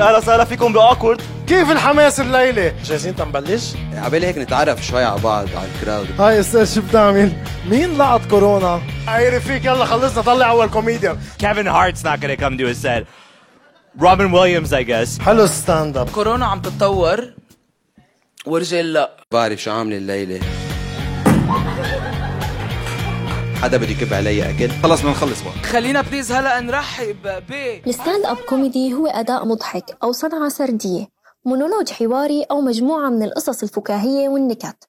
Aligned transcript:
أهلا 0.00 0.18
وسهلا 0.18 0.44
فيكم 0.44 0.72
ب 0.72 0.77
Awk.word. 0.77 1.22
كيف 1.46 1.70
الحماس 1.70 2.20
الليلة؟ 2.20 2.74
جاهزين 2.84 3.16
تنبلش؟ 3.16 3.74
عبالي 3.94 4.26
هيك 4.26 4.38
نتعرف 4.38 4.86
شوي 4.86 5.04
على 5.04 5.20
بعض 5.20 5.48
على 5.56 5.68
ال 5.74 5.81
crowd. 5.81 6.20
هاي 6.20 6.40
أستاذ 6.40 6.74
شو 6.74 6.80
بتعمل؟ 6.88 7.32
مين 7.70 7.98
لقط 7.98 8.26
كورونا؟ 8.30 8.82
عارف 9.08 9.46
فيك 9.46 9.64
يلا 9.64 9.84
خلصنا 9.84 10.22
طلع 10.22 10.50
أول 10.50 10.68
كوميديان 10.68 11.18
Kevin 11.42 11.66
Hart's 11.66 12.02
not 12.02 12.20
gonna 12.20 12.36
come 12.36 12.58
to 12.58 12.66
his 12.66 12.78
set. 12.78 13.04
Robin 13.98 14.30
Williams 14.32 14.72
I 14.72 14.82
guess. 14.82 15.20
حلو 15.22 15.44
ال 15.44 15.96
stand-up 15.96 16.10
كورونا 16.10 16.46
عم 16.46 16.60
تتطور. 16.60 17.32
ورجال 18.46 18.92
لا. 18.92 19.16
بعرف 19.32 19.62
شو 19.62 19.70
عاملة 19.70 19.96
الليلة. 19.96 20.40
حدا 23.62 23.76
بده 23.76 23.86
يكب 23.88 24.12
علي 24.14 24.50
أكل. 24.50 24.70
خلص 24.82 25.00
بدنا 25.00 25.12
نخلص 25.12 25.42
بقى. 25.42 25.52
خلينا 25.52 26.00
please 26.02 26.32
هلا 26.32 26.60
نرحب 26.60 27.16
ب 27.22 27.52
ال 27.86 28.24
stand-up 28.24 28.36
comedy 28.36 28.94
هو 28.94 29.06
أداء 29.06 29.44
مضحك 29.44 29.96
أو 30.02 30.12
صنعة 30.12 30.48
سردية 30.48 31.06
مونولوج 31.44 31.90
حواري 31.90 32.42
أو 32.42 32.60
مجموعة 32.60 33.08
من 33.08 33.22
القصص 33.22 33.62
الفكاهية 33.62 34.28
والنكت. 34.28 34.88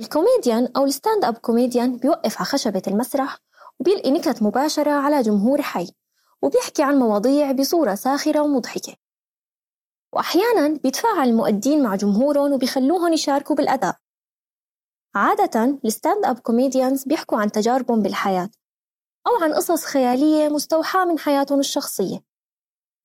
الكوميديان 0.00 0.68
أو 0.76 0.84
ال 0.84 1.24
stand-up 1.24 1.34
comedian 1.34 1.96
بيوقف 1.96 2.36
على 2.36 2.44
خشبة 2.46 2.82
المسرح 2.86 3.38
وبيلقي 3.80 4.10
نكت 4.10 4.42
مباشرة 4.42 4.90
على 4.90 5.22
جمهور 5.22 5.62
حي 5.62 5.88
وبيحكي 6.42 6.82
عن 6.82 6.98
مواضيع 6.98 7.52
بصورة 7.52 7.94
ساخرة 7.94 8.40
ومضحكة. 8.40 8.94
وأحيانا 10.12 10.68
بيتفاعل 10.82 11.28
المؤدين 11.28 11.82
مع 11.82 11.94
جمهورهم 11.96 12.52
وبيخلوهم 12.52 13.12
يشاركوا 13.12 13.56
بالأداء. 13.56 13.96
عادة 15.16 15.78
ال 15.84 16.24
stand-up 16.24 16.38
comedians 16.38 17.04
بيحكوا 17.04 17.38
عن 17.38 17.52
تجاربهم 17.52 18.02
بالحياة 18.02 18.50
أو 19.26 19.42
عن 19.42 19.54
قصص 19.54 19.84
خيالية 19.84 20.48
مستوحاة 20.48 21.04
من 21.04 21.18
حياتهم 21.18 21.60
الشخصية. 21.60 22.22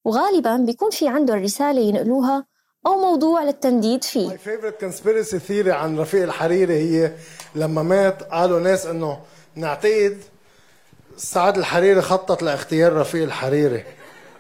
وغالبا 0.06 0.58
بيكون 0.58 0.90
في 0.90 1.08
عندهم 1.08 1.44
رسالة 1.44 1.82
ينقلوها 1.82 2.46
أو 2.86 2.98
موضوع 2.98 3.44
للتنديد 3.44 4.04
فيه. 4.04 4.28
ماي 4.28 4.38
فيفرت 4.38 4.80
كونسبيرسي 4.80 5.40
ثيري 5.40 5.72
عن 5.72 6.00
رفيق 6.00 6.24
الحريري 6.24 6.74
هي 6.74 7.12
لما 7.56 7.84
مات 7.84 8.24
قالوا 8.24 8.60
ناس 8.60 8.86
إنه 8.86 9.20
نعتقد 9.56 10.18
سعد 11.18 11.58
الحريري 11.58 12.02
خطط 12.02 12.44
لاغتيال 12.44 12.94
رفيق 12.94 13.24
الحريري 13.24 13.84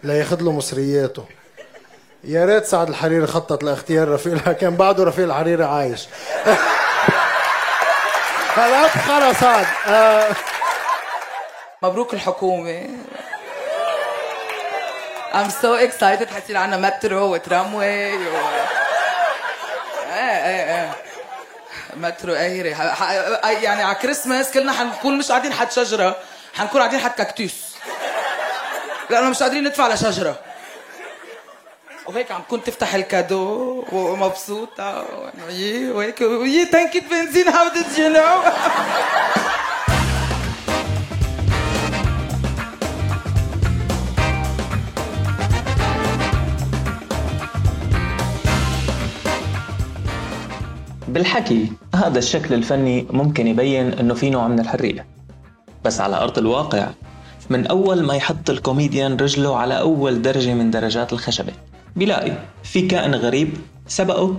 لياخذ 0.03 0.41
له 0.41 0.51
مصرياته. 0.51 1.25
يا 2.23 2.45
ريت 2.45 2.65
سعد 2.65 2.89
الحريري 2.89 3.27
خطط 3.27 3.63
لاغتيال 3.63 4.07
رفيق 4.07 4.51
كان 4.51 4.75
بعده 4.75 5.03
رفيق 5.03 5.25
الحريري 5.25 5.63
عايش. 5.63 6.07
خلص 8.55 9.43
هاد. 9.43 9.67
آه، 9.87 10.35
مبروك 11.81 12.13
الحكومة. 12.13 12.87
I'm 15.33 15.49
so 15.63 15.77
excited. 15.87 16.33
حتصير 16.35 16.57
عنا 16.57 16.77
مترو 16.77 17.33
وترامواي 17.33 18.17
و... 18.17 18.35
إيه 20.13 20.45
إيه 20.45 20.75
إيه. 20.75 20.91
مترو 21.93 22.33
قاهرة 22.33 22.67
يعني 23.63 23.83
على 23.83 23.95
كريسماس 23.95 24.51
كلنا 24.51 24.73
حنكون 24.73 25.17
مش 25.17 25.29
قاعدين 25.31 25.53
حد 25.53 25.71
شجرة. 25.71 26.15
حنكون 26.57 26.81
قاعدين 26.81 26.99
حد 26.99 27.11
كاكتوس 27.11 27.53
لأنه 29.09 29.29
مش 29.29 29.43
قادرين 29.43 29.63
ندفع 29.63 29.87
لشجرة. 29.87 30.35
وهيك 32.07 32.31
عم 32.31 32.41
كنت 32.49 32.67
تفتح 32.67 32.95
الكادو 32.95 33.83
ومبسوطة. 33.91 35.05
وهيك. 35.95 36.21
وي 36.21 36.65
تنكة 36.65 37.01
بنزين 37.11 37.45
how 37.45 37.69
did 37.73 37.97
you 37.97 38.15
know 38.15 38.51
بالحكي 51.07 51.71
هذا 51.95 52.19
الشكل 52.19 52.53
الفني 52.53 53.07
ممكن 53.09 53.47
يبين 53.47 53.93
إنه 53.93 54.13
في 54.13 54.29
نوع 54.29 54.47
من 54.47 54.59
الحرية. 54.59 55.05
بس 55.85 56.01
على 56.01 56.15
أرض 56.15 56.37
الواقع 56.37 56.87
من 57.49 57.67
أول 57.67 58.03
ما 58.03 58.15
يحط 58.15 58.49
الكوميديان 58.49 59.17
رجله 59.17 59.57
على 59.57 59.79
أول 59.79 60.21
درجة 60.21 60.53
من 60.53 60.71
درجات 60.71 61.13
الخشبة. 61.13 61.53
بيلاقي 61.95 62.31
في 62.63 62.87
كائن 62.87 63.15
غريب 63.15 63.53
سبقه 63.87 64.35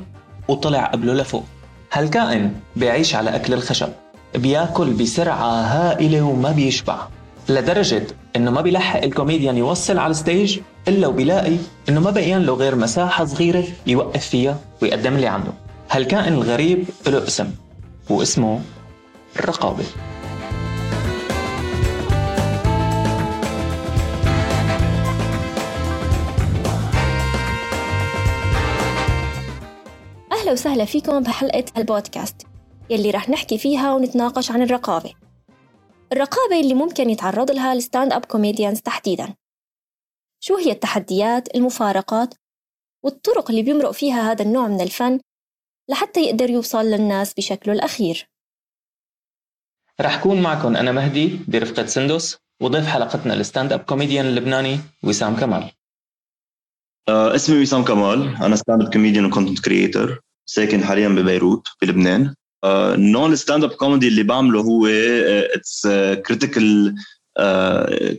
وطلع 0.49 0.85
قبله 0.85 1.15
لفوق. 1.15 1.45
هالكائن 1.93 2.53
بيعيش 2.77 3.15
على 3.15 3.37
أكل 3.37 3.55
الخشب؟ 3.55 3.89
بيأكل 4.35 4.91
بسرعة 4.91 5.63
هائلة 5.63 6.23
وما 6.23 6.51
بيشبع. 6.51 7.07
لدرجة 7.49 8.07
إنه 8.37 8.51
ما 8.51 8.61
بيلحق 8.61 9.03
الكوميديان 9.03 9.57
يوصل 9.57 9.99
على 9.99 10.11
ال 10.11 10.19
stage 10.19 10.61
إلا 10.89 11.07
وبيلاقي 11.07 11.57
إنه 11.89 12.01
ما 12.01 12.11
بقيان 12.11 12.43
له 12.43 12.55
غير 12.55 12.77
مساحة 12.77 13.25
صغيرة 13.25 13.65
يوقف 13.87 14.27
فيها 14.27 14.59
ويقدم 14.83 15.15
اللي 15.15 15.27
عنده. 15.27 15.53
هالكائن 15.91 16.33
الغريب 16.33 16.85
له 17.07 17.27
اسم؟ 17.27 17.51
واسمه 18.11 18.61
الرقابة 19.37 19.85
أهلا 30.43 30.53
وسهلا 30.53 30.85
فيكم 30.85 31.21
بحلقة 31.21 31.65
البودكاست 31.77 32.47
يلي 32.91 33.11
رح 33.11 33.29
نحكي 33.29 33.59
فيها 33.59 33.95
ونتناقش 33.95 34.51
عن 34.51 34.63
الرقابة. 34.63 35.15
الرقابة 36.13 36.61
اللي 36.61 36.75
ممكن 36.75 37.11
يتعرض 37.11 37.51
لها 37.51 37.73
ال 37.73 38.13
stand-up 38.13 38.25
comedians 38.25 38.81
تحديدا. 38.81 39.35
شو 40.41 40.57
هي 40.57 40.73
التحديات 40.73 41.57
المفارقات 41.57 42.35
والطرق 43.05 43.51
اللي 43.51 43.63
بيمرق 43.63 43.91
فيها 43.91 44.33
هذا 44.33 44.43
النوع 44.43 44.69
من 44.69 44.81
الفن 44.81 45.21
لحتى 45.91 46.21
يقدر 46.21 46.51
يوصل 46.51 46.85
للناس 46.85 47.35
بشكله 47.35 47.75
الأخير؟ 47.75 48.29
رح 50.01 50.23
كون 50.23 50.43
معكم 50.43 50.77
أنا 50.77 50.93
مهدي 50.93 51.39
برفقة 51.49 51.87
سندس 51.87 52.39
وضيف 52.63 52.87
حلقتنا 52.87 53.35
ال 53.35 53.73
stand-up 53.73 53.81
comedian 53.81 54.27
اللبناني 54.27 54.79
وسام 55.05 55.37
كمال. 55.37 55.73
آه، 57.09 57.35
اسمي 57.35 57.63
وسام 57.63 57.85
كمال 57.85 58.37
أنا 58.43 58.57
stand-up 58.57 58.83
comedian 58.83 58.93
و 58.93 59.25
content 59.25 59.61
creator 59.61 60.21
ساكن 60.47 60.85
حاليا 60.85 61.09
ببيروت 61.09 61.69
بلبنان 61.83 62.35
نوع 62.97 63.27
ال 63.27 63.65
stand-up 63.65 63.71
comedy 63.71 64.09
اللي 64.09 64.23
بعمله 64.23 64.61
هو 64.61 64.87
it's 64.87 65.87
critical 66.27 66.95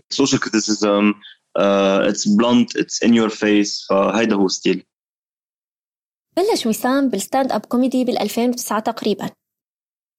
social 0.10 0.42
criticism 0.42 1.14
it's 1.58 2.28
blunt 2.28 2.78
it's 2.78 3.04
in 3.04 3.14
your 3.14 3.30
face 3.30 3.86
فهيدا 3.90 4.36
هو 4.36 4.48
style. 4.48 4.84
بلش 6.38 6.66
وسام 6.66 7.10
بال 7.10 7.52
stand-up 7.52 7.66
comedy 7.66 8.06
بال 8.06 8.20
2009 8.20 8.80
تقريبا. 8.80 9.30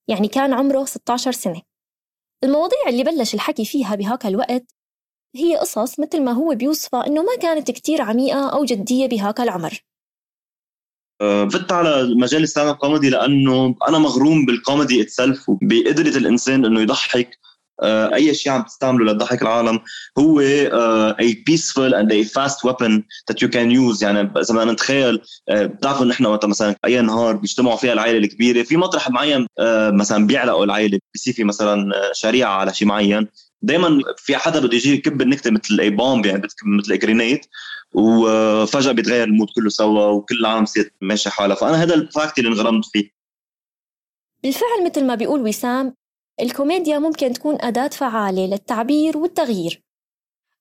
يعني 0.09 0.29
كان 0.29 0.53
عمره 0.53 0.85
16 0.85 1.33
سنة. 1.33 1.63
المواضيع 2.45 2.89
اللي 2.89 3.05
بلش 3.05 3.35
الحكي 3.35 3.65
فيها 3.65 3.95
بهاك 3.95 4.27
الوقت 4.27 4.65
هي 5.37 5.57
قصص 5.57 6.01
مثل 6.01 6.23
ما 6.23 6.33
هو 6.33 6.55
بيوصفها 6.55 7.07
إنه 7.07 7.23
ما 7.23 7.37
كانت 7.37 7.71
كتير 7.71 8.03
عميقة 8.03 8.53
أو 8.53 8.65
جدية 8.65 9.07
بهاك 9.07 9.41
العمر. 9.41 9.81
فت 11.53 11.73
على 11.73 12.15
مجال 12.17 12.43
ال 12.43 12.69
stand-up 12.69 12.75
comedy 12.75 13.11
لأنه 13.11 13.75
أنا 13.89 13.99
مغروم 13.99 14.47
بال 14.47 14.61
comedy 14.61 15.03
itself 15.03 15.49
وبقدرة 15.49 16.17
الإنسان 16.17 16.65
إنه 16.65 16.81
يضحك 16.81 17.39
آه، 17.83 18.15
أي 18.15 18.35
شيء 18.35 18.53
عم 18.53 18.63
تستعمله 18.63 19.13
لتضحك 19.13 19.43
العالم. 19.43 19.81
هو 20.19 20.41
آه، 20.41 21.17
a 21.21 21.35
peaceful 21.51 21.93
and 21.95 22.13
a 22.13 22.25
fast 22.25 22.65
weapon 22.65 23.03
that 23.31 23.43
you 23.43 23.49
can 23.49 23.71
use. 23.71 24.03
يعني 24.03 24.21
إذا 24.21 24.55
بدنا 24.55 24.73
نتخيل 24.73 25.21
آه، 25.49 25.67
بتعرفوا 25.67 26.07
نحن 26.07 26.27
وقت 26.27 26.45
مثلا 26.45 26.75
أي 26.85 27.01
نهار 27.01 27.37
بيجتمعوا 27.37 27.77
فيها 27.77 27.93
العائلة 27.93 28.19
الكبيرة 28.19 28.63
في 28.63 28.77
مطرح 28.77 29.11
معين 29.11 29.47
آه، 29.59 29.91
مثلا 29.91 30.27
بيعلقوا 30.27 30.65
العائلة 30.65 30.99
بيصير 31.15 31.35
في 31.35 31.45
مثلا 31.45 31.97
آه، 31.97 32.13
شريعة 32.13 32.51
على 32.51 32.75
شيء 32.75 32.89
معين. 32.89 33.29
دائما 33.63 34.01
في 34.17 34.37
حدا 34.37 34.61
بده 34.61 34.77
يجي 34.77 34.95
يكب 34.95 35.23
النكتة 35.23 35.51
مثل 35.51 35.81
a 35.81 35.91
bomb 35.91 36.27
يعني 36.27 36.43
مثل 36.67 36.99
grenade 36.99 37.41
وفجأة 37.95 38.93
بيتغير 38.93 39.25
ال 39.25 39.29
mood 39.29 39.49
كله 39.55 39.69
سوا 39.69 40.07
وكل 40.07 40.35
العالم 40.41 40.63
بتصير 40.63 40.95
ماشي 41.01 41.31
حالها. 41.31 41.57
فأنا 41.57 41.83
هذا 41.83 41.95
ال 41.95 42.03
fact 42.03 42.39
اللي 42.39 42.49
انغرمت 42.51 42.85
فيه. 42.85 43.11
بالفعل 44.43 44.85
مثل 44.85 45.07
ما 45.07 45.15
بيقول 45.15 45.41
وسام 45.41 45.95
الكوميديا 46.41 46.99
ممكن 46.99 47.33
تكون 47.33 47.59
أداة 47.61 47.89
فعالة 47.89 48.47
للتعبير 48.47 49.19
والتغيير. 49.19 49.83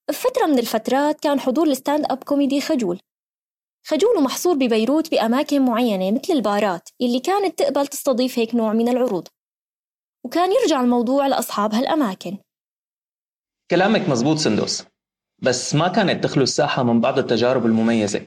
بفترة 0.09 0.45
من 0.45 0.59
الفترات 0.59 1.19
كان 1.19 1.39
حضور 1.39 1.67
ال 1.67 2.05
stand-up 2.09 2.23
comedy 2.23 2.61
خجول. 2.61 2.99
خجول 3.85 4.17
ومحصور 4.17 4.55
ببيروت 4.55 5.11
بأماكن 5.11 5.65
معينة 5.65 6.11
مثل 6.11 6.33
البارات 6.33 6.89
اللي 7.01 7.19
كانت 7.19 7.59
تقبل 7.59 7.87
تستضيف 7.87 8.39
هيك 8.39 8.55
نوع 8.55 8.73
من 8.73 8.89
العروض. 8.89 9.27
وكان 10.25 10.51
يرجع 10.51 10.81
الموضوع 10.81 11.27
لأصحاب 11.27 11.73
هالأماكن. 11.73 12.37
كلامك 13.71 14.09
مزبوط 14.09 14.37
سندس 14.37 14.85
بس 15.43 15.75
ما 15.75 15.87
كانت 15.87 16.23
تخلو 16.23 16.43
الساحة 16.43 16.83
من 16.83 17.01
بعض 17.01 17.19
التجارب 17.19 17.65
المميزة 17.65 18.21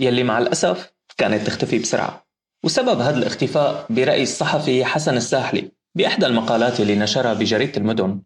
يلي 0.00 0.22
مع 0.22 0.38
الأسف 0.38 0.92
كانت 1.16 1.46
تختفي 1.46 1.78
بسرعة. 1.78 2.26
وسبب 2.64 3.00
هذا 3.00 3.18
الاختفاء 3.18 3.86
برأي 3.90 4.22
الصحفي 4.22 4.84
حسن 4.84 5.16
الساحلي 5.16 5.70
بإحدى 5.94 6.26
المقالات 6.26 6.80
اللي 6.80 6.96
نشرها 6.96 7.34
بجريدة 7.34 7.76
المدن 7.76 8.20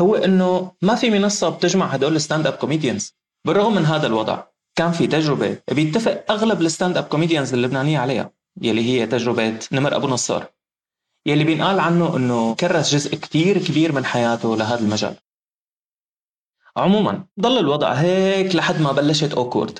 هو 0.00 0.14
إنه 0.14 0.72
ما 0.82 0.94
في 0.94 1.10
منصة 1.10 1.48
بتجمع 1.48 1.86
هدول 1.86 2.16
ال 2.16 2.46
stand-up 2.46 2.52
comedians. 2.52 3.14
بالرغم 3.46 3.74
من 3.74 3.86
هذا 3.86 4.06
الوضع 4.06 4.42
كان 4.76 4.92
في 4.92 5.06
تجربة 5.06 5.58
بيتفق 5.72 6.24
أغلب 6.30 6.60
ال 6.60 6.96
stand-up 6.96 7.04
comedians 7.04 7.54
اللبنانية 7.54 7.98
عليها 7.98 8.30
يلي 8.62 8.82
هي 8.82 9.06
تجربة 9.06 9.58
نمر 9.72 9.96
أبو 9.96 10.06
نصار 10.06 10.46
يلي 11.26 11.44
بينقال 11.44 11.80
عنه 11.80 12.16
إنه 12.16 12.54
كرس 12.54 12.94
جزء 12.94 13.16
كتير 13.16 13.58
كبير 13.58 13.92
من 13.92 14.04
حياته 14.04 14.56
لهذا 14.56 14.80
المجال. 14.80 15.14
عموما 16.78 17.24
ضل 17.40 17.58
الوضع 17.58 17.92
هيك 17.92 18.54
لحد 18.54 18.80
ما 18.80 18.92
بلشت 18.92 19.34
Awk.word 19.34 19.78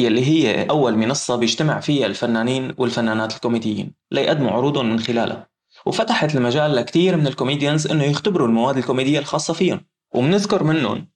يلي 0.00 0.24
هي 0.26 0.70
أول 0.70 0.96
منصة 0.96 1.36
بيجتمع 1.36 1.80
فيها 1.80 2.06
الفنانين 2.06 2.74
والفنانات 2.78 3.34
الكوميديين. 3.34 3.94
ليقدموا 4.10 4.50
عروضهم 4.50 4.90
من 4.90 5.00
خلالها. 5.00 5.48
وفتحت 5.86 6.34
المجال 6.34 6.76
لكتير 6.76 7.16
من 7.16 7.26
الكوميديانز 7.26 7.86
إنه 7.86 8.04
يختبروا 8.04 8.48
المواد 8.48 8.76
الكوميدية 8.76 9.18
الخاصة 9.18 9.54
فيهم. 9.54 9.86
وبنذكر 10.14 10.64
منهم 10.64 11.08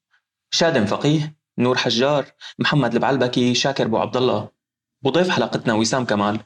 شادم 0.51 0.87
فقيه 0.87 1.37
نور 1.59 1.79
حجار 1.79 2.27
محمد 2.59 2.95
البعلبكي 2.95 3.55
شاكر 3.55 3.85
أبو 3.85 3.99
عبد 3.99 4.17
الله 4.17 4.49
وضيف 5.05 5.31
حلقتنا 5.31 5.75
وسام 5.75 6.05
كمال 6.05 6.41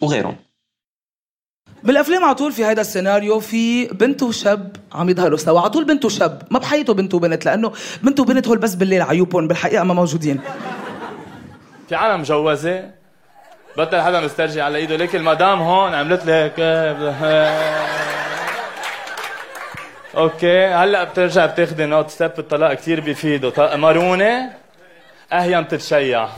وغيرهم. 0.00 0.36
بالأفلام 1.84 2.24
على 2.24 2.34
طول 2.34 2.52
في 2.52 2.64
هذا 2.64 2.80
السيناريو 2.80 3.40
في 3.40 3.86
بنت 3.86 4.22
وشاب 4.22 4.76
عم 4.92 5.10
يظهروا 5.10 5.38
سوا. 5.38 5.60
على 5.60 5.70
طول 5.70 5.84
بنت 5.84 6.04
وشاب 6.04 6.42
ما 6.50 6.58
بحيطوا 6.58 6.94
بنت 6.94 7.14
وبنت 7.14 7.44
لأنه 7.44 7.72
بنت 8.02 8.20
وبنت 8.20 8.48
هول 8.48 8.58
بس 8.58 8.74
بالليل 8.74 9.02
عيوبهم 9.02 9.48
بالحقيقة 9.48 9.84
ما 9.84 9.94
موجودين. 9.94 10.40
في 11.88 11.94
عالم 11.94 12.20
مجوزه 12.20 12.90
بطل 13.76 14.00
حدا 14.00 14.20
مسترجي 14.20 14.60
على 14.60 14.78
إيده. 14.78 14.96
ليك 14.96 15.16
المدام 15.16 15.62
هون 15.62 15.94
عملت 15.94 16.26
لك. 16.26 16.54
أوكي. 20.16 20.66
هلأ 20.66 21.04
بترجع 21.04 21.46
بتاخذي 21.46 21.86
نوت. 21.86 22.10
ستيب 22.10 22.32
الطلاق 22.38 22.74
كثير 22.74 23.00
بيفيدوا 23.00 23.76
مارونة. 23.76 24.50
اهين 25.32 25.68
تتشيع 25.68 26.28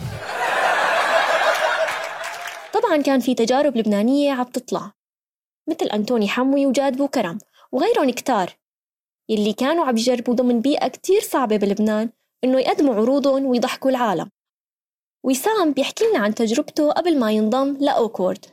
طبعا 2.72 3.02
كان 3.02 3.20
في 3.20 3.34
تجارب 3.34 3.76
لبنانية 3.76 4.32
عم 4.32 4.44
تطلع. 4.44 4.95
مثل 5.68 5.86
أنتوني 5.86 6.28
حموي 6.28 6.66
وجاد 6.66 6.96
بوكرم 6.96 7.38
وغيرهم 7.72 8.10
كتار. 8.10 8.56
يلي 9.28 9.52
كانوا 9.52 9.84
عم 9.84 9.96
يجربوا 9.96 10.34
ضمن 10.34 10.60
بيئة 10.60 10.88
كتير 10.88 11.20
صعبة 11.20 11.56
بلبنان 11.56 12.10
إنه 12.44 12.60
يقدموا 12.60 12.94
عروضهم 12.94 13.46
ويضحكوا 13.46 13.90
العالم. 13.90 14.30
وسام 15.24 15.72
بيحكي 15.72 16.04
لنا 16.04 16.18
عن 16.18 16.34
تجربته 16.34 16.90
قبل 16.90 17.18
ما 17.18 17.32
ينضم 17.32 17.76
ل 17.81 17.88
Awkward. 17.88 18.46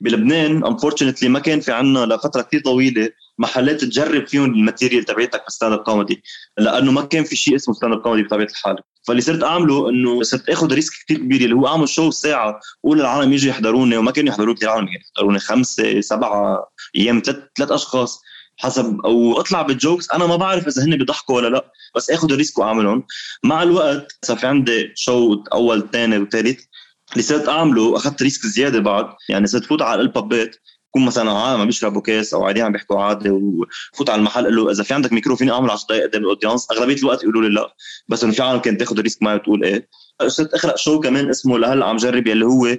بلبنان 0.00 0.64
unfortunately 0.64 1.28
ما 1.28 1.40
كان 1.40 1.60
في 1.60 1.72
عنا 1.72 2.06
لفترة 2.06 2.42
كثير 2.42 2.60
طويلة 2.60 3.10
محلات 3.38 3.80
تجرب 3.80 4.26
فيهم 4.26 4.44
ال 4.44 4.51
material 4.51 5.04
تبعتك 5.04 5.44
بال 5.44 5.72
stand-up 5.72 5.78
comedy 5.78 6.22
لأنه 6.58 6.92
ما 6.92 7.02
كان 7.02 7.24
في 7.24 7.36
شيء 7.36 7.56
اسمه 7.56 7.74
stand-up 7.74 8.00
comedy 8.00 8.22
بطبيعة 8.28 8.46
الحال. 8.46 8.76
فاللي 9.06 9.22
صرت 9.22 9.42
أعمله 9.42 9.90
إنه 9.90 10.22
صرت 10.22 10.48
آخذ 10.48 10.74
risk 10.74 10.92
كثير 11.04 11.18
كبير 11.18 11.40
اللي 11.40 11.54
هو 11.54 11.66
أعمل 11.66 11.88
show 11.88 12.10
ساعة 12.10 12.60
قول 12.84 12.98
للعالم 12.98 13.32
يجوا 13.32 13.50
يحضروني 13.50 13.96
وما 13.96 14.10
كانوا 14.10 14.32
يحضروا 14.32 14.54
كثير 14.54 14.68
عالم 14.68 14.88
يحضروني 14.88 15.38
خمسة 15.38 16.00
سبعة 16.00 16.68
أيام 16.96 17.22
ثلاث 17.24 17.38
ثلاث 17.58 17.72
أشخاص 17.72 18.20
حسب. 18.56 19.00
أو 19.04 19.40
أطلع 19.40 19.62
بالجوكس 19.62 20.10
أنا 20.10 20.26
ما 20.26 20.36
بعرف 20.36 20.66
إذا 20.66 20.84
هن 20.84 20.96
بيضحكوا 20.96 21.36
ولا 21.36 21.48
لأ 21.48 21.72
بس 21.96 22.10
آخذ 22.10 22.32
ال 22.32 22.37
risk 22.37 22.58
وأعملهم. 22.58 23.06
مع 23.44 23.62
الوقت 23.62 24.18
صار 24.24 24.36
في 24.36 24.46
عندي 24.46 24.92
show 24.94 25.44
أول 25.52 25.90
ثاني 25.92 26.18
وثالث 26.18 26.60
اللي 27.12 27.22
صرت 27.22 27.48
أعمله 27.48 27.96
أخذت 27.96 28.22
risk 28.22 28.46
زيادة 28.46 28.80
بعد 28.80 29.06
يعني 29.28 29.46
صرت 29.46 29.64
فوت 29.64 29.82
على 29.82 30.00
ال 30.00 30.11
pub 30.11 30.45
ات 30.45 30.56
يكون 30.88 31.04
مثلا 31.06 31.30
عالم 31.30 31.60
عم 31.60 31.66
بيشربوا 31.66 32.02
كاس 32.02 32.34
أو 32.34 32.42
قاعدين 32.42 32.64
عم 32.64 32.72
بيحكوا 32.72 33.00
عادي 33.02 33.30
وفوت 33.30 34.10
على 34.10 34.18
المحل 34.18 34.44
قال 34.44 34.56
له 34.56 34.70
إذا 34.70 34.82
في 34.82 34.94
عندك 34.94 35.12
ميكرو 35.12 35.36
فيني 35.36 35.52
أعمل 35.52 35.70
10 35.70 35.86
دقائق 35.86 36.06
قدام 36.08 36.22
ال 36.22 36.27
audience. 36.27 36.70
أغلبية 36.72 36.96
الوقت 36.96 37.22
يقولوا 37.22 37.42
لي 37.42 37.48
لا 37.48 37.74
بس 38.08 38.24
إنه 38.24 38.32
في 38.32 38.42
عالم 38.42 38.60
كانت 38.60 38.80
تاخذ 38.80 38.98
ال 38.98 39.03
risk 39.03 39.22
معي 39.22 39.34
وتقول 39.34 39.64
إيه. 39.64 39.88
صرت 40.26 40.54
أخلق 40.54 40.76
show 40.76 41.00
كمان 41.00 41.28
اسمه 41.28 41.58
لهلأ 41.58 41.86
عم 41.86 41.96
جرب 41.96 42.26
يلي 42.26 42.44
هو 42.44 42.76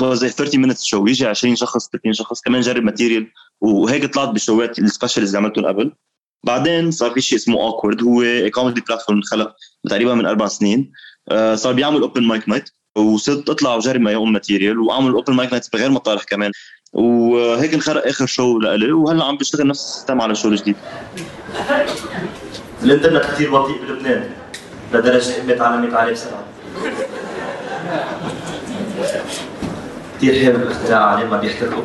was 0.00 0.24
30 0.24 0.60
minutes 0.60 0.84
show 0.84 1.06
يجي 1.06 1.26
20 1.26 1.56
شخص 1.56 1.88
30 1.88 2.12
شخص 2.12 2.40
كمان 2.40 2.60
جرب 2.60 2.82
material 2.82 3.26
وهيك 3.60 4.14
طلعت 4.14 4.28
بال 4.28 4.42
show 4.42 4.71
ات 4.71 4.78
ال 4.78 4.84
specials 4.84 5.36
اللي 5.36 5.46
عملتهم 5.46 5.66
قبل. 5.66 5.92
بعدين 6.44 6.90
صار 6.90 7.10
في 7.10 7.20
شيء 7.20 7.38
اسمه 7.38 7.60
Awkward 7.60 8.02
هو 8.02 8.24
comedy 8.50 8.80
platform 8.80 9.18
انخلق 9.18 9.54
تقريبا 9.88 10.14
من 10.14 10.26
أربع 10.26 10.46
سنين. 10.46 10.92
آه، 11.30 11.54
صار 11.54 11.72
بيعمل 11.72 12.00
open 12.00 12.22
mic 12.22 12.48
night 12.48 12.70
وصرت 12.96 13.50
أطلع 13.50 13.74
وجرب 13.74 14.00
my 14.00 14.12
own 14.12 14.32
material 14.32 14.78
وأعمل 14.78 15.12
open 15.12 15.34
mic 15.34 15.52
night 15.52 15.72
بغير 15.72 15.90
مطارح 15.90 16.24
كمان. 16.24 16.52
وهيك 16.92 17.74
انخلق 17.74 18.06
آخر 18.06 18.26
show 18.26 18.58
لإلي 18.58 18.92
وهلأ 18.92 19.24
عم 19.24 19.36
بشتغل 19.36 19.66
نفس 19.66 19.80
ال 19.80 19.86
system 19.86 20.20
على 20.20 20.34
show 20.34 20.54
جديد. 20.54 20.76
الإنترنت 22.82 23.24
كثير 23.24 23.58
بطيء 23.58 23.82
بلبنان 23.82 24.30
لدرجة 24.92 25.42
امي 25.42 25.54
تعلمت 25.54 25.94
عليه 25.94 26.12
بسرعة. 26.12 26.44
كثير 30.16 30.44
حلو 30.44 30.56
الاختراع 30.56 31.04
عليه 31.04 31.26
ما 31.26 31.36
بيحترقوا 31.36 31.84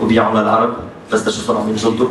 وبيعوا 0.00 0.40
للعرب 0.40 0.76
بس 1.12 1.24
تشوفهم 1.24 1.56
عم 1.56 1.68
ينجلطوا 1.68 2.08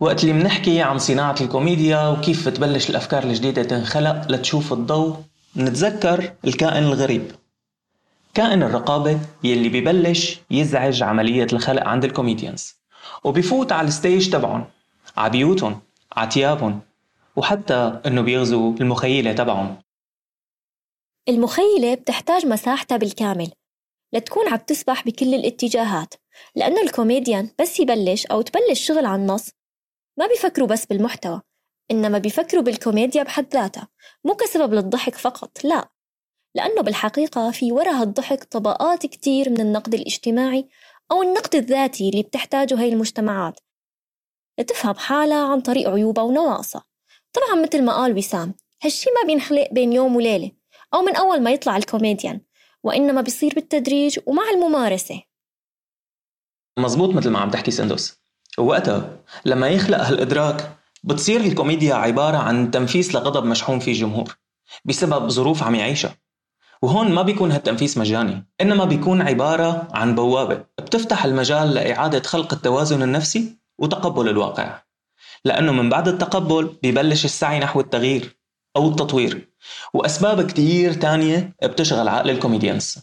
وقت 0.00 0.22
اللي 0.24 0.32
بنحكي 0.32 0.80
عن 0.80 0.98
صناعة 0.98 1.36
الكوميديا 1.40 2.08
وكيف 2.08 2.48
بتبلش 2.48 2.90
الأفكار 2.90 3.24
الجديدة 3.24 3.62
تنخلق 3.62 4.26
لتشوف 4.28 4.72
الضوء 4.72 5.16
نتذكر 5.56 6.32
الكائن 6.44 6.82
الغريب. 6.82 7.32
كائن 8.34 8.62
الرقابة 8.62 9.20
يلي 9.44 9.68
ببلش 9.68 10.40
يزعج 10.50 11.02
عملية 11.02 11.46
الخلق 11.52 11.82
عند 11.82 12.04
ال 12.04 12.10
comedians. 12.10 12.74
وبيفوت 13.24 13.72
على 13.72 13.88
ال 13.88 13.95
stage 13.95 14.30
تبعهم 14.32 14.64
عبيوتهم 15.16 15.80
عتيابهم 16.12 16.80
وحتى 17.36 18.00
إنه 18.06 18.22
بيغزو 18.22 18.74
المخيلة 18.80 19.32
تبعهم. 19.32 19.76
المخيلة 21.28 21.94
بتحتاج 21.94 22.46
مساحتها 22.46 22.96
بالكامل 22.96 23.52
لتكون 24.12 24.48
عم 24.48 24.58
تسبح 24.58 25.04
بكل 25.06 25.34
الاتجاهات 25.34 26.14
لأنه 26.54 26.82
الكوميديان 26.82 27.50
بس 27.60 27.80
يبلش 27.80 28.26
أو 28.26 28.42
تبلش 28.42 28.86
شغل 28.86 29.06
على 29.06 29.22
النص 29.22 29.50
ما 30.18 30.26
بيفكروا 30.26 30.68
بس 30.68 30.86
بالمحتوى 30.86 31.40
إنما 31.90 32.18
بيفكروا 32.18 32.62
بالكوميديا 32.62 33.22
بحد 33.22 33.46
ذاتها 33.54 33.88
مو 34.24 34.34
كسبب 34.34 34.74
للضحك 34.74 35.14
فقط 35.14 35.64
لا. 35.64 35.91
لأنه 36.54 36.82
بالحقيقة 36.82 37.50
في 37.50 37.72
وراء 37.72 38.02
الضحك 38.02 38.44
طبقات 38.44 39.06
كتير 39.06 39.50
من 39.50 39.60
النقد 39.60 39.94
الاجتماعي 39.94 40.68
أو 41.12 41.22
النقد 41.22 41.54
الذاتي 41.54 42.08
اللي 42.08 42.22
بتحتاجه 42.22 42.80
هاي 42.80 42.88
المجتمعات. 42.88 43.60
لتفهم 44.58 44.94
حالها 44.94 45.46
عن 45.46 45.60
طريق 45.60 45.88
عيوبها 45.88 46.24
ونواقصها 46.24 46.84
طبعا 47.32 47.62
مثل 47.62 47.84
ما 47.84 47.92
قال 47.92 48.16
وسام 48.16 48.54
هالشي 48.82 49.10
ما 49.10 49.26
بينخلق 49.26 49.68
بين 49.72 49.92
يوم 49.92 50.16
وليلة 50.16 50.52
أو 50.94 51.02
من 51.02 51.16
أول 51.16 51.42
ما 51.42 51.50
يطلع 51.50 51.76
الكوميديان 51.76 52.40
وإنما 52.82 53.20
بيصير 53.20 53.52
بالتدريج 53.54 54.18
ومع 54.26 54.42
الممارسة. 54.50 55.22
مزبوط 56.78 57.14
مثل 57.14 57.30
ما 57.30 57.38
عم 57.38 57.50
تحكي 57.50 57.70
سندوس 57.70 58.22
ووقتها 58.58 59.24
لما 59.44 59.68
يخلق 59.68 59.98
هالإدراك 59.98 60.78
بتصير 61.04 61.40
الكوميديا 61.40 61.94
عبارة 61.94 62.36
عن 62.36 62.70
تنفيس 62.70 63.14
لغضب 63.14 63.44
مشحون 63.44 63.78
فيه 63.78 63.92
جمهور 63.92 64.38
بسبب 64.84 65.28
ظروف 65.28 65.62
عم 65.62 65.74
يعيشها. 65.74 66.16
وهون 66.82 67.12
ما 67.12 67.22
بيكون 67.22 67.52
هالتنفيس 67.52 67.98
مجاني 67.98 68.46
إنما 68.60 68.84
بيكون 68.84 69.22
عبارة 69.22 69.88
عن 69.94 70.14
بوابة 70.14 70.64
بتفتح 70.78 71.24
المجال 71.24 71.74
لإعادة 71.74 72.22
خلق 72.22 72.52
التوازن 72.54 73.02
النفسي 73.02 73.58
وتقبل 73.78 74.28
الواقع. 74.28 74.82
لأنه 75.44 75.72
من 75.72 75.88
بعد 75.88 76.08
التقبل 76.08 76.76
بيبلش 76.82 77.24
السعي 77.24 77.58
نحو 77.58 77.80
التغيير 77.80 78.38
أو 78.76 78.88
التطوير 78.88 79.48
وأسباب 79.94 80.46
كتير 80.46 80.92
تانية 80.92 81.56
بتشغل 81.62 82.08
عقل 82.08 82.30
ال 82.30 82.36
comedians. 82.36 82.98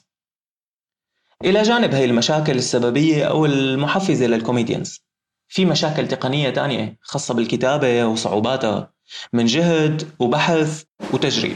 إلى 1.45 1.62
جانب 1.62 1.93
هاي 1.93 2.05
المشاكل 2.05 2.55
السببية 2.55 3.25
أو 3.25 3.45
المحفزة 3.45 4.25
لل 4.25 4.38
comedians. 4.38 5.03
في 5.48 5.65
مشاكل 5.65 6.07
تقنية 6.07 6.50
تانية 6.50 6.98
خاصة 7.01 7.33
بالكتابة 7.33 8.05
وصعوباتها 8.05 8.93
من 9.33 9.45
جهد 9.45 10.12
وبحث 10.19 10.83
وتجريب. 11.13 11.55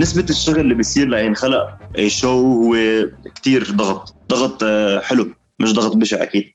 نسبة 0.00 0.26
الشغل 0.30 0.60
اللي 0.60 0.74
بيصير 0.74 1.08
لينخلق 1.08 1.78
show 2.06 2.28
هو 2.28 2.76
كتير 3.34 3.70
ضغط 3.70 4.14
ضغط 4.28 4.62
آه، 4.62 5.00
حلو 5.00 5.34
مش 5.58 5.72
ضغط 5.72 5.96
بشع 5.96 6.22
أكيد. 6.22 6.52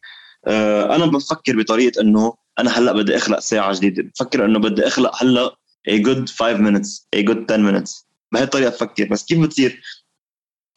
آه، 0.48 0.96
أنا 0.96 1.06
بفكر 1.06 1.58
بطريقة 1.58 2.02
إنه 2.02 2.34
أنا 2.60 2.78
هلأ 2.80 2.92
بدي 2.92 3.18
أخلق 3.18 3.40
ساعة 3.40 3.76
جديدة 3.76 4.04
بفكر 4.04 4.46
إنه 4.46 4.60
بدي 4.60 4.88
أخلق 4.88 5.24
هلأ 5.24 5.56
a 5.90 5.94
good 5.94 6.30
5 6.30 6.58
minutes 6.58 7.06
a 7.16 7.24
good 7.24 7.46
10 7.48 7.58
minutes. 7.58 8.06
بهي 8.32 8.44
الطريقة 8.44 8.70
بفكر. 8.70 9.06
بس 9.06 9.26
كيف 9.26 9.40
بتصير؟ 9.40 9.82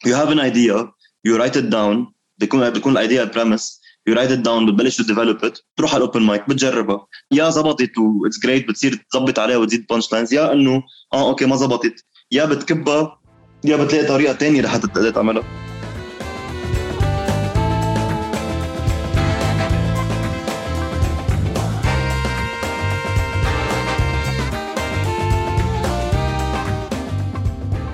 You 0.07 0.11
have 0.11 0.31
an 0.31 0.39
idea 0.41 0.87
you 1.29 1.39
write 1.41 1.57
it 1.57 1.71
down 1.73 2.13
بيكون 2.39 2.71
بيكون 2.71 2.93
ال 2.93 2.99
idea 2.99 3.23
ال 3.23 3.30
premise 3.30 3.78
you 4.09 4.15
write 4.15 4.31
it 4.31 4.39
down 4.39 4.67
بتبلش 4.67 4.97
ت 4.97 5.03
develop 5.03 5.45
it 5.45 5.59
تروح 5.77 5.95
على 5.95 6.05
ال 6.05 6.08
open 6.08 6.23
mic 6.23 6.49
بتجربها. 6.49 7.07
يا 7.33 7.51
زبطت 7.51 7.99
وit's 7.99 8.39
great 8.43 8.69
بتصير 8.69 9.05
تظبط 9.11 9.39
عليها 9.39 9.57
وتزيد 9.57 9.87
punch 9.91 10.13
lines 10.13 10.35
يا 10.35 10.53
إنه 10.53 10.83
آه 11.15 11.29
أوكي 11.29 11.47
ما 11.47 11.57
زبطت. 11.57 12.05
يا 12.33 12.45
بتكبها 12.45 13.19
يا 13.65 13.77
بتلاقي 13.77 14.07
طريقة 14.07 14.35
ثانية 14.35 14.61
لحتى 14.63 14.87
تقدر 14.87 15.11
تعملها. 15.11 15.43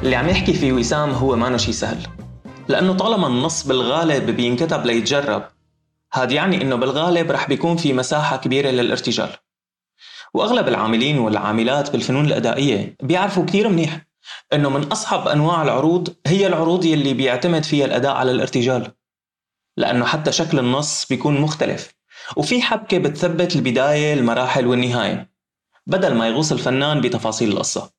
اللي 0.02 0.16
عم 0.16 0.28
يحكي 0.28 0.52
فيه 0.52 0.72
وسام 0.72 1.10
هو 1.10 1.36
ما 1.36 1.56
شي 1.56 1.72
سهل. 1.72 2.06
لأنه 2.68 2.92
طالما 2.92 3.26
النص 3.26 3.66
بالغالب 3.66 4.30
بينكتب 4.30 4.86
ليتجرب 4.86 5.53
هاد 6.14 6.32
يعني 6.32 6.62
إنه 6.62 6.76
بالغالب 6.76 7.30
رح 7.30 7.48
بيكون 7.48 7.76
في 7.76 7.92
مساحة 7.92 8.36
كبيرة 8.36 8.70
للارتجال. 8.70 9.30
وأغلب 10.34 10.68
العاملين 10.68 11.18
والعاملات 11.18 11.90
بالفنون 11.90 12.26
الأدائية 12.26 12.96
بيعرفوا 13.02 13.46
كتير 13.46 13.68
منيح 13.68 14.06
إنه 14.52 14.70
من 14.70 14.82
أصعب 14.84 15.28
أنواع 15.28 15.62
العروض 15.62 16.16
هي 16.26 16.46
العروض 16.46 16.84
يلي 16.84 17.14
بيعتمد 17.14 17.64
فيها 17.64 17.86
الأداء 17.86 18.12
على 18.12 18.30
الارتجال. 18.30 18.92
لأنه 19.76 20.04
حتى 20.04 20.32
شكل 20.32 20.58
النص 20.58 21.06
بيكون 21.06 21.40
مختلف 21.40 21.94
وفي 22.36 22.62
حبكة 22.62 22.98
بتثبت 22.98 23.56
البداية 23.56 24.14
المراحل 24.14 24.66
والنهاية 24.66 25.34
بدل 25.86 26.14
ما 26.14 26.28
يغوص 26.28 26.52
الفنان 26.52 27.00
بتفاصيل 27.00 27.52
القصة. 27.52 27.90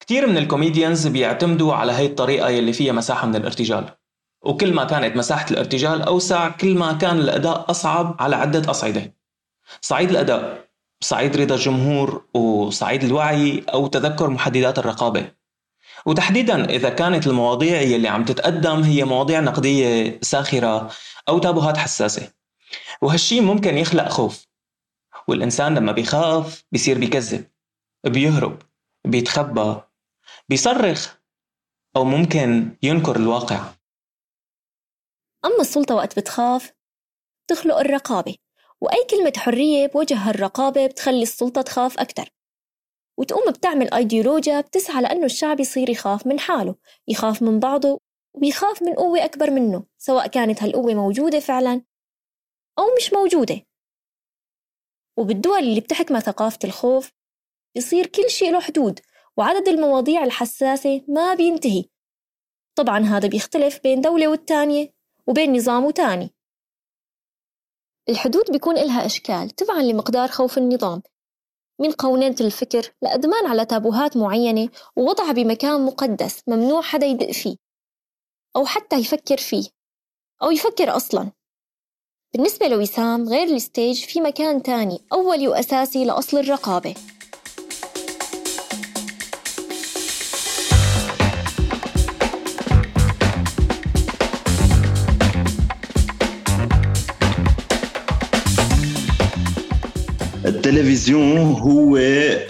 كثير 0.00 0.26
من 0.26 0.36
الكوميديانز 0.36 1.06
بيعتمدوا 1.06 1.74
على 1.74 1.92
هاي 1.92 2.06
الطريقة 2.06 2.48
يلي 2.48 2.72
فيها 2.72 2.92
مساحة 2.92 3.26
من 3.26 3.36
الارتجال. 3.36 4.01
وكل 4.44 4.74
ما 4.74 4.84
كانت 4.84 5.16
مساحة 5.16 5.46
الارتجال 5.50 6.02
أوسع 6.02 6.48
كل 6.48 6.74
ما 6.74 6.92
كان 6.92 7.18
الأداء 7.18 7.70
أصعب 7.70 8.16
على 8.18 8.36
عدة 8.36 8.70
أصعدة. 8.70 9.14
صعيد 9.80 10.10
الأداء 10.10 10.68
صعيد 11.00 11.36
رضا 11.36 11.54
الجمهور 11.54 12.24
وصعيد 12.34 13.04
الوعي 13.04 13.64
أو 13.72 13.86
تذكر 13.86 14.30
محددات 14.30 14.78
الرقابة. 14.78 15.32
وتحديدا 16.06 16.64
إذا 16.64 16.88
كانت 16.88 17.26
المواضيع 17.26 17.80
يلي 17.80 18.08
عم 18.08 18.24
تتقدم 18.24 18.82
هي 18.82 19.04
مواضيع 19.04 19.40
نقدية 19.40 20.18
ساخرة 20.22 20.90
أو 21.28 21.38
تابوهات 21.38 21.76
حساسة. 21.76 22.32
وهالشي 23.02 23.40
ممكن 23.40 23.78
يخلق 23.78 24.08
خوف. 24.08 24.46
والإنسان 25.28 25.74
لما 25.74 25.92
بيخاف 25.92 26.64
بيصير 26.72 26.98
بيكذب 26.98 27.44
بيهرب 28.04 28.62
بيتخبى 29.04 29.80
بيصرخ 30.48 31.14
أو 31.96 32.04
ممكن 32.04 32.76
ينكر 32.82 33.16
الواقع. 33.16 33.64
أما 35.44 35.60
السلطة 35.60 35.94
وقت 35.94 36.18
بتخاف 36.18 36.72
تخلق 37.50 37.76
الرقابة 37.76 38.36
وأي 38.80 39.06
كلمة 39.10 39.32
حرية 39.36 39.86
بوجه 39.86 40.14
هالرقابة 40.14 40.86
بتخلي 40.86 41.22
السلطة 41.22 41.62
تخاف 41.62 41.98
أكتر. 41.98 42.28
وتقوم 43.18 43.50
بتعمل 43.50 43.94
أيديولوجيا 43.94 44.60
بتسعى 44.60 45.02
لأنه 45.02 45.24
الشعب 45.24 45.60
يصير 45.60 45.90
يخاف 45.90 46.26
من 46.26 46.40
حاله 46.40 46.74
يخاف 47.08 47.42
من 47.42 47.60
بعضه 47.60 48.00
وبيخاف 48.34 48.82
من 48.82 48.94
قوة 48.94 49.24
أكبر 49.24 49.50
منه 49.50 49.84
سواء 49.98 50.26
كانت 50.26 50.62
هالقوة 50.62 50.94
موجودة 50.94 51.40
فعلا 51.40 51.82
أو 52.78 52.84
مش 52.96 53.12
موجودة. 53.12 53.62
وبالدول 55.18 55.58
اللي 55.58 55.80
بتحكمها 55.80 56.20
ثقافة 56.20 56.58
الخوف 56.64 57.12
بيصير 57.74 58.06
كل 58.06 58.30
شيء 58.30 58.52
له 58.52 58.60
حدود 58.60 59.00
وعدد 59.36 59.68
المواضيع 59.68 60.24
الحساسة 60.24 61.04
ما 61.08 61.34
بينتهي. 61.34 61.84
طبعا 62.78 62.98
هذا 62.98 63.28
بيختلف 63.28 63.80
بين 63.82 64.00
دولة 64.00 64.28
والتانية. 64.28 65.01
وبين 65.26 65.56
نظام 65.56 65.84
وتاني. 65.84 66.30
الحدود 68.08 68.50
بيكون 68.50 68.78
إلها 68.78 69.06
أشكال 69.06 69.50
تبعا 69.50 69.82
لمقدار 69.82 70.28
خوف 70.28 70.58
النظام. 70.58 71.02
من 71.80 71.92
قوننة 71.92 72.36
الفكر 72.40 72.94
لأدمان 73.02 73.46
على 73.46 73.64
تابوهات 73.64 74.16
معينة 74.16 74.68
ووضعها 74.96 75.32
بمكان 75.32 75.86
مقدس 75.86 76.42
ممنوع 76.48 76.82
حدا 76.82 77.06
يدق 77.06 77.30
فيه 77.30 77.56
أو 78.56 78.66
حتى 78.66 78.96
يفكر 78.96 79.36
فيه 79.36 79.68
أو 80.42 80.50
يفكر 80.50 80.96
أصلا. 80.96 81.32
بالنسبة 82.34 82.68
لوسام 82.68 83.28
غير 83.28 83.46
الستيج 83.54 84.04
في 84.04 84.20
مكان 84.20 84.62
تاني 84.62 85.00
أولي 85.12 85.48
وأساسي 85.48 86.04
لأصل 86.04 86.38
الرقابة. 86.38 86.94
التلفزيون 100.72 101.38
هو 101.38 101.98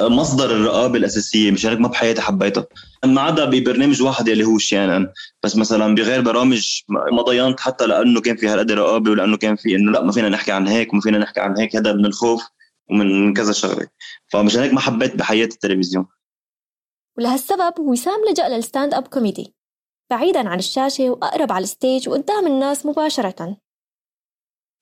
مصدر 0.08 0.50
الرقابة 0.50 0.98
الأساسية 0.98 1.50
مش 1.50 1.66
هيك؟ 1.66 1.80
ما 1.80 1.88
بحياتي 1.88 2.20
حبيتها. 2.20 2.66
ما 3.04 3.20
عدا 3.20 3.44
ببرنامج 3.44 4.02
واحد 4.02 4.28
اللي 4.28 4.44
هو 4.44 4.58
شانن. 4.58 5.08
بس 5.42 5.56
مثلا 5.56 5.94
بغير 5.94 6.20
برامج 6.20 6.80
ما 6.88 7.22
ضينت 7.22 7.60
حتى 7.60 7.86
لأنه 7.86 8.20
كان 8.20 8.36
في 8.36 8.48
هالقد 8.48 8.72
رقابة 8.72 9.10
ولأنه 9.10 9.36
كان 9.36 9.56
في 9.56 9.76
إنه 9.76 9.92
لا 9.92 10.02
ما 10.02 10.12
فينا 10.12 10.28
نحكي 10.28 10.52
عن 10.52 10.68
هيك 10.68 10.92
وما 10.92 11.02
فينا 11.02 11.18
نحكي 11.18 11.40
عن 11.40 11.58
هيك 11.58 11.76
هذا 11.76 11.92
من 11.92 12.06
الخوف 12.06 12.42
ومن 12.90 13.34
كذا 13.34 13.52
شغلة. 13.52 13.88
فمش 14.28 14.56
هيك 14.56 14.72
ما 14.72 14.80
حبيت 14.80 15.16
بحياتي 15.16 15.54
التلفزيون. 15.54 16.06
ولهالسبب 17.18 17.78
وسام 17.78 18.20
لجأ 18.30 18.48
لل 18.48 18.94
stand-up 18.94 19.08
comedy 19.08 19.54
بعيدا 20.10 20.48
عن 20.48 20.58
الشاشة 20.58 21.10
وأقرب 21.10 21.52
على 21.52 21.62
ال 21.62 21.70
stage 21.70 22.08
وقدام 22.08 22.46
الناس 22.46 22.86
مباشرة. 22.86 23.56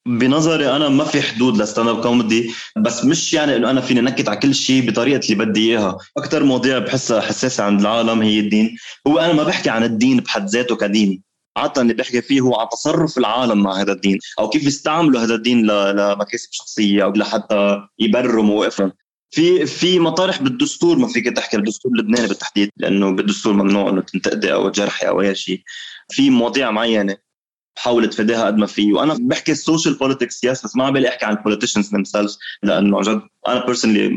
بنظري 0.06 0.76
أنا 0.76 0.88
ما 0.88 1.04
في 1.04 1.22
حدود 1.22 1.56
ل 1.56 1.88
stand-up 1.88 2.02
comedy 2.02 2.50
بس 2.76 3.04
مش 3.04 3.34
يعني 3.34 3.56
إنه 3.56 3.70
أنا 3.70 3.80
فيني 3.80 4.00
نكت 4.00 4.28
على 4.28 4.38
كل 4.38 4.54
شيء 4.54 4.90
بطريقة 4.90 5.20
اللي 5.24 5.44
بدي 5.44 5.70
إياها. 5.70 5.98
أكثر 6.16 6.44
مواضيع 6.44 6.78
بحسها 6.78 7.20
حساسة 7.20 7.64
عند 7.64 7.80
العالم 7.80 8.22
هي 8.22 8.40
الدين. 8.40 8.76
هو 9.06 9.18
أنا 9.18 9.32
ما 9.32 9.42
بحكي 9.42 9.70
عن 9.70 9.84
الدين 9.84 10.20
بحد 10.20 10.48
ذاته 10.48 10.76
كدين. 10.76 11.22
عادة 11.56 11.82
اللي 11.82 11.94
بحكي 11.94 12.22
فيه 12.22 12.40
هو 12.40 12.54
عن 12.56 12.68
تصرف 12.68 13.18
العالم 13.18 13.62
مع 13.62 13.80
هذا 13.80 13.92
الدين 13.92 14.18
أو 14.38 14.48
كيف 14.48 14.64
يستعملوا 14.64 15.20
هذا 15.20 15.34
الدين 15.34 15.66
لمكاسب 15.66 16.48
شخصية 16.50 17.04
أو 17.04 17.12
لحتى 17.12 17.80
يبرروا 17.98 18.44
مواقفهم. 18.44 18.92
في 19.30 19.66
في 19.66 19.98
مطارح 19.98 20.42
بالدستور 20.42 20.98
ما 20.98 21.08
فيك 21.08 21.36
تحكي 21.36 21.56
بالدستور 21.56 21.92
اللبناني 21.92 22.26
بالتحديد 22.26 22.70
لأنه 22.76 23.10
بالدستور 23.10 23.52
ممنوع 23.52 23.90
إنه 23.90 24.00
تنتقدي 24.00 24.52
أو 24.52 24.68
تجرحي 24.68 25.08
أو 25.08 25.20
أي 25.20 25.34
شيء. 25.34 25.62
في 26.10 26.30
مواضيع 26.30 26.70
معينة. 26.70 27.29
بحاول 27.76 28.04
اتفاداها 28.04 28.46
قد 28.46 28.56
ما 28.56 28.66
في. 28.66 28.92
وأنا 28.92 29.16
بحكي 29.20 29.52
ال 29.52 29.58
social 29.58 29.94
politics 29.94 30.44
yes 30.44 30.64
بس 30.64 30.76
ما 30.76 30.84
عم 30.84 30.92
بالي 30.92 31.08
أحكي 31.08 31.24
عن 31.24 31.36
ال 31.36 31.41
politicians 31.41 31.90
themselves 31.94 32.38
لأنه 32.62 32.96
عن 32.98 33.02
جد 33.02 33.22
أنا 33.48 33.66
personally 33.66 34.16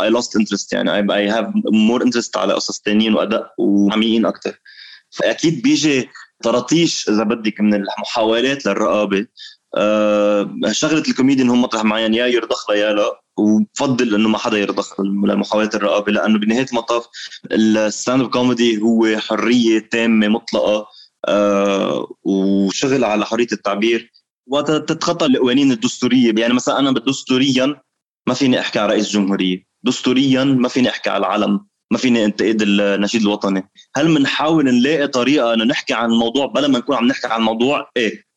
I 0.00 0.10
lost 0.10 0.36
interest 0.36 0.72
يعني 0.72 1.14
I 1.14 1.28
have 1.28 1.46
more 1.72 2.02
interest 2.02 2.36
على 2.36 2.54
قصص 2.54 2.82
ثانيين 2.84 3.14
وأداء 3.14 3.54
وعميقين 3.58 4.26
أكثر 4.26 4.60
فأكيد 5.10 5.62
بيجي 5.62 6.08
طراطيش 6.42 7.08
إذا 7.08 7.22
بدك 7.22 7.60
من 7.60 7.74
المحاولات 7.74 8.66
للرقابة. 8.66 9.26
أه 9.76 10.50
شغلة 10.70 11.02
الكوميديان 11.08 11.50
هم 11.50 11.62
مطرح 11.62 11.84
معين 11.84 12.14
يا 12.14 12.26
يرضخ 12.26 12.70
يا 12.70 12.92
لا. 12.92 13.20
وبفضل 13.38 14.14
إنه 14.14 14.28
ما 14.28 14.38
حدا 14.38 14.58
يرضخ 14.58 15.00
لمحاولات 15.00 15.74
الرقابة 15.74 16.12
لأنه 16.12 16.38
بنهاية 16.38 16.66
المطاف 16.72 17.06
ال 17.52 18.22
stand-up 18.22 18.30
comedy 18.30 18.82
هو 18.82 19.18
حرية 19.18 19.88
تامة 19.92 20.28
مطلقة. 20.28 20.86
وشغل 22.24 23.04
على 23.04 23.26
حرية 23.26 23.46
التعبير 23.52 24.12
وتتخطى 24.46 25.26
القوانين 25.26 25.72
الدستورية. 25.72 26.34
يعني 26.36 26.54
مثلا 26.54 26.78
أنا 26.78 26.90
دستوريا 26.90 27.80
ما 28.28 28.34
فيني 28.34 28.60
أحكي 28.60 28.78
على 28.78 28.92
رئيس 28.92 29.12
جمهوريه 29.12 29.64
دستوريا 29.82 30.44
ما 30.44 30.68
فيني 30.68 30.88
أحكي 30.88 31.10
على 31.10 31.26
العلم. 31.26 31.66
ما 31.92 31.98
فيني 31.98 32.24
انتقد 32.24 32.62
النشيد 32.62 33.20
الوطني. 33.20 33.70
هل 33.96 34.14
بنحاول 34.14 34.64
نلاقي 34.64 35.08
طريقة 35.08 35.54
إنه 35.54 35.64
نحكي 35.64 35.94
عن 35.94 36.10
الموضوع 36.12 36.46
بلا 36.46 36.68
ما 36.68 36.78
نكون 36.78 36.96
عم 36.96 37.06
نحكي 37.06 37.26
عن 37.26 37.40
الموضوع؟ 37.40 37.90
إيه. 37.96 38.28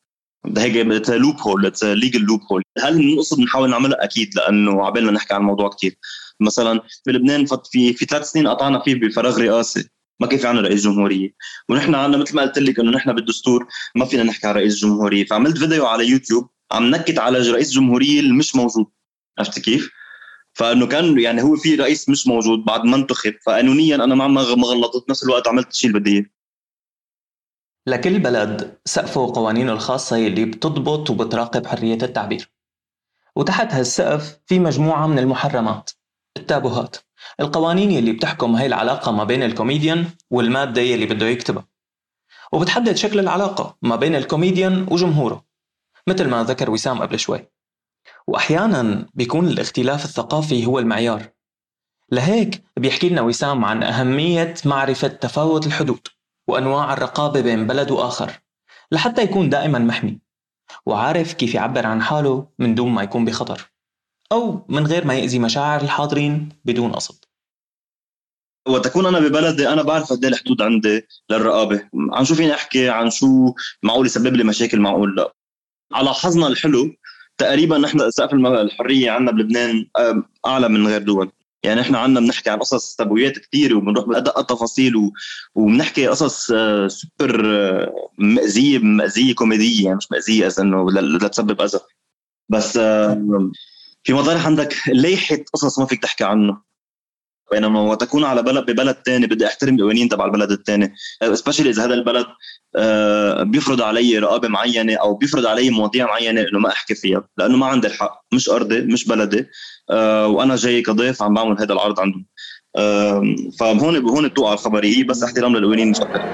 هيك 0.58 0.76
loophole 1.08 1.72
legal 1.82 2.20
loophole 2.20 2.62
هل 2.78 2.98
بنقصد 2.98 3.40
نحاول 3.40 3.70
نعملها؟ 3.70 4.04
أكيد 4.04 4.34
لأنه 4.36 4.86
عبالنا 4.86 5.10
نحكي 5.10 5.34
عن 5.34 5.40
الموضوع 5.40 5.68
كثير 5.68 5.96
مثلا 6.40 6.80
في 7.04 7.12
لبنان 7.12 7.46
في 7.46 7.92
في 7.92 8.04
ثلاث 8.04 8.30
سنين 8.30 8.48
قطعنا 8.48 8.82
فيه 8.84 8.94
بفراغ 8.94 9.38
رئاسي. 9.38 9.88
ما 10.22 10.28
كان 10.28 10.38
في 10.38 10.46
عنا 10.46 10.60
رئيس 10.60 10.84
جمهورية؟ 10.84 11.34
ونحن 11.68 11.94
عنا 11.94 12.16
مثل 12.16 12.36
ما 12.36 12.42
قلت 12.42 12.58
لك 12.58 12.80
إنه 12.80 12.90
نحن 12.90 13.12
بالدستور 13.12 13.66
ما 13.94 14.04
فينا 14.04 14.22
نحكي 14.22 14.46
على 14.46 14.60
رئيس 14.60 14.76
جمهورية 14.76 15.24
فعملت 15.24 15.58
فيديو 15.58 15.86
على 15.86 16.08
يوتيوب 16.08 16.50
عم 16.72 16.90
نكت 16.90 17.18
على 17.18 17.38
رئيس 17.38 17.70
جمهورية 17.72 18.20
اللي 18.20 18.32
مش 18.32 18.56
موجود. 18.56 18.86
عرفت 19.38 19.58
كيف؟ 19.58 19.90
فإنه 20.54 20.86
كان 20.86 21.18
يعني 21.18 21.42
هو 21.42 21.56
في 21.56 21.74
رئيس 21.74 22.08
مش 22.08 22.26
موجود 22.26 22.58
بعد 22.58 22.84
ما 22.84 22.96
انتخب 22.96 23.34
فقانونيا 23.46 23.94
أنا 23.94 24.14
ما 24.14 24.28
ما 24.28 24.40
غلطت 24.40 25.04
بنفس 25.08 25.24
الوقت 25.24 25.48
عملت 25.48 25.70
الشيء 25.70 25.90
اللي 25.90 26.00
بدي 26.00 26.12
إياه. 26.12 26.26
لكل 27.86 28.18
بلد 28.18 28.78
سقفه 28.84 29.20
وقوانينه 29.20 29.72
الخاصة 29.72 30.16
اللي 30.26 30.44
بتضبط 30.44 31.10
وبتراقب 31.10 31.66
حرية 31.66 31.98
التعبير. 32.02 32.52
وتحت 33.36 33.72
هالسقف 33.72 34.38
في 34.46 34.58
مجموعة 34.58 35.06
من 35.06 35.18
المحرمات 35.18 35.90
التابوهات. 36.36 36.96
القوانين 37.40 37.90
يلي 37.90 38.12
بتحكم 38.12 38.54
هاي 38.56 38.66
العلاقة 38.66 39.12
ما 39.12 39.24
بين 39.24 39.42
الكوميديان 39.42 40.06
والمادة 40.30 40.80
يلي 40.80 41.06
بده 41.06 41.26
يكتبها. 41.26 41.68
وبتحدد 42.52 42.96
شكل 42.96 43.18
العلاقة 43.18 43.76
ما 43.82 43.96
بين 43.96 44.14
الكوميديان 44.14 44.86
وجمهوره 44.90 45.44
مثل 46.06 46.28
ما 46.28 46.44
ذكر 46.44 46.70
وسام 46.70 47.02
قبل 47.02 47.18
شوي. 47.18 47.48
وأحيانا 48.26 49.08
بيكون 49.14 49.48
الاختلاف 49.48 50.04
الثقافي 50.04 50.66
هو 50.66 50.78
المعيار. 50.78 51.28
لهيك 52.12 52.64
بيحكي 52.76 53.08
لنا 53.08 53.22
وسام 53.22 53.64
عن 53.64 53.82
أهمية 53.82 54.54
معرفة 54.64 55.08
تفاوت 55.08 55.66
الحدود 55.66 56.08
وأنواع 56.48 56.92
الرقابة 56.92 57.40
بين 57.40 57.66
بلد 57.66 57.90
وآخر 57.90 58.32
لحتى 58.92 59.22
يكون 59.22 59.48
دائما 59.48 59.78
محمي 59.78 60.18
وعارف 60.86 61.32
كيف 61.32 61.54
يعبر 61.54 61.86
عن 61.86 62.02
حاله 62.02 62.48
من 62.58 62.74
دون 62.74 62.90
ما 62.92 63.02
يكون 63.02 63.24
بخطر. 63.24 63.71
أو 64.32 64.66
من 64.68 64.86
غير 64.86 65.06
ما 65.06 65.14
يأذي 65.14 65.38
مشاعر 65.38 65.80
الحاضرين 65.80 66.48
بدون 66.64 66.92
قصد. 66.92 67.24
وتكون 68.68 69.06
أنا 69.06 69.20
ببلدي 69.20 69.68
أنا 69.68 69.82
بعرف 69.82 70.12
قد 70.12 70.24
إيه 70.24 70.32
الحدود 70.32 70.62
عندي 70.62 71.06
للرقابة. 71.30 71.88
عن 72.12 72.24
شو 72.24 72.34
فيني 72.34 72.54
أحكي؟ 72.54 72.88
عن 72.88 73.10
شو 73.10 73.54
معقول 73.82 74.06
يسبب 74.06 74.36
لي 74.36 74.44
مشاكل 74.44 74.80
معقول؟ 74.80 75.16
لا. 75.16 75.34
على 75.92 76.14
حظنا 76.14 76.46
الحلو 76.46 76.94
تقريبا 77.38 77.78
نحن 77.78 78.10
سقف 78.10 78.34
الحرية 78.34 79.10
عندنا 79.10 79.36
بلبنان 79.36 79.86
أعلى 80.46 80.68
من 80.68 80.86
غير 80.86 81.02
دول. 81.02 81.32
يعني 81.64 81.80
إحنا 81.80 81.98
عندنا 81.98 82.26
بنحكي 82.26 82.50
عن 82.50 82.58
قصص 82.58 82.94
تبويات 82.94 83.38
كثيره 83.38 83.74
وبنروح 83.74 84.04
بأدق 84.04 84.38
التفاصيل 84.38 84.92
وبنحكي 85.54 86.06
قصص 86.06 86.50
آه، 86.50 86.88
سوبر 86.88 87.42
آه، 87.44 88.10
مأزيه 88.18 88.78
مأزيه 88.78 89.34
كوميدية 89.34 89.84
يعني 89.84 89.96
مش 89.96 90.12
مأزيه 90.12 90.46
إذا 90.46 90.62
إنه 90.62 90.90
لتسبب 90.90 91.60
أذى. 91.60 91.78
بس 92.48 92.78
في 94.04 94.12
مطارح 94.12 94.46
عندك 94.46 94.76
ليحه 94.88 95.38
قصص 95.54 95.78
ما 95.78 95.86
فيك 95.86 96.02
تحكي 96.02 96.24
عنه. 96.24 96.72
بينما 97.52 97.80
وتكون 97.80 98.24
على 98.24 98.42
بلد 98.42 98.70
ببلد 98.70 98.96
ثاني 99.06 99.26
بدي 99.26 99.46
أحترم 99.46 99.74
القوانين 99.74 100.08
تبع 100.08 100.24
البلد 100.24 100.50
الثاني 100.50 100.94
سبيشلي 101.32 101.70
إذا 101.70 101.84
هذا 101.84 101.94
البلد 101.94 102.26
آه، 102.76 103.42
بيفرض 103.42 103.82
علي 103.82 104.18
رقابة 104.18 104.48
معينة 104.48 104.94
أو 104.94 105.14
بيفرض 105.14 105.46
علي 105.46 105.70
مواضيع 105.70 106.06
معينة 106.06 106.40
إنه 106.40 106.58
ما 106.58 106.68
أحكي 106.68 106.94
فيها. 106.94 107.28
لأنه 107.38 107.56
ما 107.56 107.66
عندي 107.66 107.86
الحق. 107.86 108.24
مش 108.32 108.48
أرضي 108.48 108.80
مش 108.80 109.08
بلدي. 109.08 109.46
آه، 109.90 110.26
وأنا 110.26 110.56
جاي 110.56 110.82
كضيف 110.82 111.22
عم 111.22 111.34
بعمل 111.34 111.60
هذا 111.60 111.72
العرض 111.72 112.00
عندهم. 112.00 112.26
فهون 113.60 113.96
هون 113.96 114.28
بتوقع 114.28 114.52
الخبريه 114.52 114.96
هي 114.98 115.02
بس 115.02 115.22
احترام 115.22 115.56
للقوانين. 115.56 115.90
مش 115.90 116.00
أكثر 116.00 116.24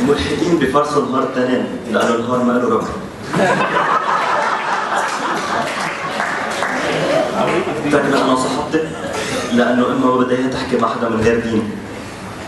الملحدين 0.00 0.58
بفرصوا 0.58 1.10
نهار 1.10 1.24
تنين 1.34 1.66
لأنه 1.92 2.14
النهار 2.14 2.44
ما 2.44 2.52
له 2.52 2.88
فاكر 7.90 8.22
أنا 8.24 8.36
صاحبتي 8.36 8.88
لأنه 9.52 9.86
امها 9.86 10.16
ما 10.16 10.16
بدها 10.16 10.48
تحكي 10.48 10.76
مع 10.76 10.88
حدا 10.94 11.08
من 11.08 11.20
غير 11.20 11.40
دين. 11.40 11.70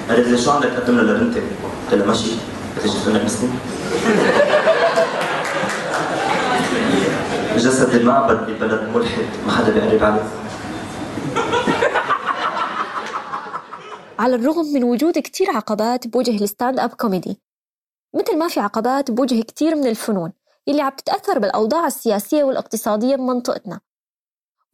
قالت 0.08 0.28
لي 0.28 0.38
شو 0.38 0.50
عندك؟ 0.50 0.68
تقدم 0.68 0.98
لبنتك؟ 0.98 1.42
قلت 1.84 1.94
لها 1.94 2.06
ماشي. 2.06 2.30
قالت 2.82 3.06
لي 3.06 3.24
مسلم 3.24 3.58
جسد 7.56 7.94
المعبد 7.94 8.50
ببلد 8.50 8.88
ملحد 8.94 9.26
ما 9.46 9.52
حدا 9.52 9.72
بيقرب 9.72 10.02
عليه 10.02 10.22
على 14.18 14.34
الرغم 14.34 14.64
من 14.74 14.84
وجود 14.84 15.18
كتير 15.18 15.50
عقبات 15.50 16.06
بوجه 16.06 16.44
ال 16.44 16.80
stand-up 16.80 16.90
comedy 16.90 17.40
مثل 18.14 18.38
ما 18.38 18.48
في 18.48 18.60
عقبات 18.60 19.10
بوجه 19.10 19.42
كتير 19.42 19.74
من 19.74 19.86
الفنون 19.86 20.32
اللي 20.68 20.82
عم 20.82 20.92
تتأثر 20.96 21.38
بالأوضاع 21.38 21.86
السياسية 21.86 22.44
والاقتصادية 22.44 23.16
بمنطقتنا. 23.16 23.80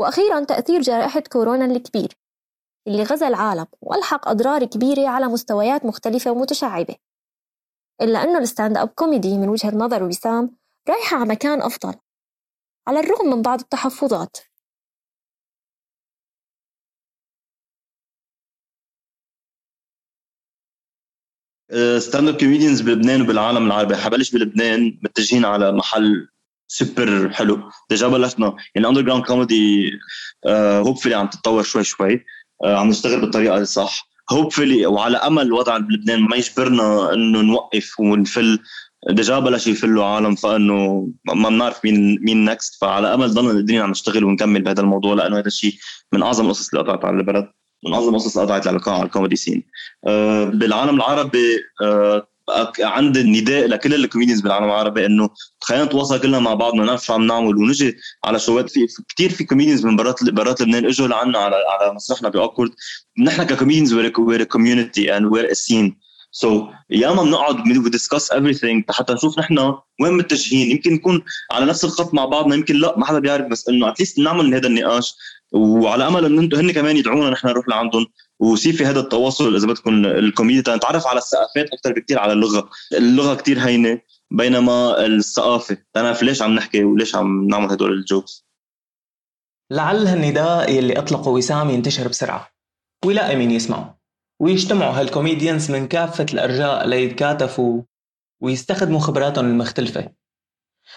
وأخيرا 0.01 0.45
تأثير 0.45 0.81
جائحة 0.81 1.21
كورونا 1.21 1.65
الكبير 1.65 2.09
اللي 2.87 3.03
غزا 3.03 3.29
العالم 3.29 3.67
وألحق 3.81 4.29
أضرار 4.29 4.65
كبيرة 4.65 5.09
على 5.09 5.27
مستويات 5.27 5.85
مختلفة 5.87 6.31
ومتشعبة. 6.31 6.97
إلا 8.03 8.23
أنه 8.25 8.39
ال 8.39 8.77
stand-up 8.77 8.89
comedy 8.89 9.39
من 9.39 9.49
وجهة 9.49 9.77
نظر 9.77 10.03
وسام 10.03 10.57
رايحة 10.89 11.17
على 11.17 11.29
مكان 11.29 11.63
أفضل 11.63 11.95
على 12.89 13.01
الرغم 13.01 13.27
من 13.37 13.43
بعض 13.43 13.61
التحفظات. 13.61 14.37
stand-up 21.99 22.37
comedians 22.41 22.81
بلبنان 22.81 23.23
وبالعالم 23.23 23.67
العربي 23.67 23.97
حبلش 23.97 24.31
بلبنان 24.33 25.01
متجهين 25.03 25.45
على 25.45 25.73
محل 25.73 26.29
سوبر 26.71 27.31
حلو. 27.33 27.71
déjà 27.91 28.09
بلشنا 28.09 28.57
يعني 28.75 28.89
underground 28.89 29.25
comedy 29.25 29.91
hopefully 30.87 31.15
عم 31.15 31.27
تتطور 31.27 31.63
شوي 31.63 31.85
شوي. 31.85 32.25
آه، 32.65 32.77
عم 32.77 32.89
نشتغل 32.89 33.21
بالطريقة 33.21 33.59
الصح 33.59 34.09
hopefully 34.33 34.87
وعلى 34.87 35.17
أمل 35.17 35.43
الوضع 35.43 35.79
بلبنان 35.79 36.21
ما 36.21 36.37
يجبرنا 36.37 37.15
إنه 37.15 37.41
نوقف 37.41 38.01
ونفل. 38.01 38.59
déjà 39.11 39.39
بلش 39.39 39.67
يفلوا 39.67 40.05
عالم 40.05 40.35
فإنه 40.35 41.09
ما 41.25 41.49
بنعرف 41.49 41.85
مين 41.85 42.19
مين 42.25 42.45
next 42.45 42.81
فعلى 42.81 43.15
أمل 43.15 43.35
ضلنا 43.35 43.53
قادرين 43.53 43.81
عم 43.81 43.91
نشتغل 43.91 44.25
ونكمل 44.25 44.63
بهذا 44.63 44.81
الموضوع 44.81 45.15
لأنه 45.15 45.39
هذا 45.39 45.47
الشيء 45.47 45.75
من 46.13 46.23
أعظم 46.23 46.47
القصص 46.47 46.69
اللي 46.69 46.85
قطعت 46.85 47.05
على 47.05 47.17
البلد. 47.17 47.49
من 47.87 47.95
أعظم 47.95 48.15
القصص 48.15 48.39
اللي 48.39 48.53
قطعت 48.53 48.67
على 48.67 49.05
ال 49.05 49.09
comedy 49.09 49.37
scene 49.37 49.63
آه، 50.07 50.45
بالعالم 50.45 50.97
العربي 50.97 51.59
عندي 52.81 53.21
النداء 53.21 53.67
لكل 53.67 53.95
ال 53.95 53.99
comedians 53.99 54.41
بالعالم 54.41 54.65
العربي 54.65 55.07
إنه 55.07 55.31
خلينا 55.61 55.85
نتواصل 55.85 56.21
كلنا 56.21 56.39
مع 56.39 56.55
بعض 56.55 56.75
نعرف 56.75 57.05
شو 57.05 57.13
عم 57.13 57.27
نعمل 57.27 57.57
ونجي 57.57 57.97
على 58.25 58.39
شوات. 58.39 58.71
في 58.71 58.87
كثير 59.15 59.31
في 59.31 59.45
comedians 59.45 59.87
من 59.87 59.97
برات 59.97 60.25
برات 60.25 60.61
لبنان 60.61 60.87
إجوا 60.87 61.09
لعنا 61.09 61.39
على 61.39 61.57
على 61.57 61.95
مسرحنا 61.95 62.29
ب 62.29 62.33
Awk.word 62.33 62.71
نحن 63.19 63.43
ك 63.43 63.48
comedians 63.48 63.95
we're 63.95 64.45
community 64.45 65.17
and 65.17 65.27
we're 65.27 65.53
scene 65.53 65.97
so 66.33 66.67
ياما 66.91 67.23
بنقعد 67.23 67.77
و 67.77 67.84
discuss 67.84 68.33
everything 68.33 68.83
حتى 68.91 69.13
نشوف 69.13 69.39
نحن 69.39 69.59
وين 70.01 70.13
متجهين. 70.13 70.71
يمكن 70.71 70.93
نكون 70.93 71.23
على 71.53 71.67
نفس 71.67 71.85
الخط 71.85 72.15
مع 72.15 72.25
بعضنا 72.25 72.55
يمكن 72.55 72.77
لا 72.77 72.99
ما 72.99 73.07
حدا 73.07 73.19
بيعرف 73.19 73.47
بس 73.47 73.69
إنه 73.69 73.89
at 73.89 73.97
least 73.97 74.19
نعمل 74.19 74.55
هذا 74.55 74.67
النقاش. 74.67 75.15
وعلى 75.53 76.07
أمل 76.07 76.25
انه 76.25 76.41
أنتم 76.43 76.59
هن 76.59 76.73
كمان 76.73 76.97
يدعونا 76.97 77.31
نحن 77.31 77.49
نروح 77.49 77.69
لعندهم. 77.69 78.07
ويصير 78.41 78.73
في 78.73 78.85
هذا 78.87 79.01
التواصل 79.01 79.57
إذا 79.57 79.67
بدكم 79.67 80.05
الكوميديا 80.05 80.77
نتعرف 80.77 81.07
على 81.07 81.19
الثقافات 81.19 81.73
أكثر 81.73 81.93
بكثير 81.93 82.19
على 82.19 82.33
اللغة، 82.33 82.71
اللغة 82.93 83.35
كثير 83.35 83.59
هينة 83.59 84.01
بينما 84.31 85.07
الثقافة. 85.07 85.77
تعرف 85.95 86.23
ليش 86.23 86.43
عم 86.43 86.55
نحكي 86.55 86.85
وليش 86.85 87.17
عم 87.17 87.47
نعمل 87.47 87.71
هدول 87.71 87.93
ال 87.93 88.00
jokes؟ 88.00 88.47
لعل 89.71 90.07
هالنداء 90.07 90.73
يلي 90.73 90.99
أطلقه 90.99 91.29
وسام 91.29 91.71
ينتشر 91.71 92.09
بسرعة. 92.09 92.51
ويلاقي 93.05 93.37
مين 93.37 93.51
يسمعه. 93.51 94.01
ويجتمعوا 94.41 94.93
هال 94.93 95.07
comedians 95.07 95.71
من 95.71 95.89
كافة 95.89 96.27
الأرجاء 96.33 96.87
ليتكاتفوا 96.87 97.83
ويستخدموا 98.43 99.01
خبراتهم 99.01 99.45
المختلفة. 99.45 100.11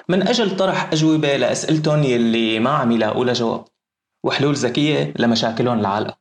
من 0.09 0.27
أجل 0.27 0.57
طرح 0.57 0.91
أجوبة 0.91 1.37
لأسئلتهم 1.37 2.03
يلي 2.03 2.59
ما 2.59 2.69
عم 2.69 2.91
يلاقوا 2.91 3.25
لها 3.25 3.33
جواب. 3.33 3.65
وحلول 4.23 4.53
ذكية 4.53 5.13
لمشاكلهم 5.19 5.79
العالقة. 5.79 6.17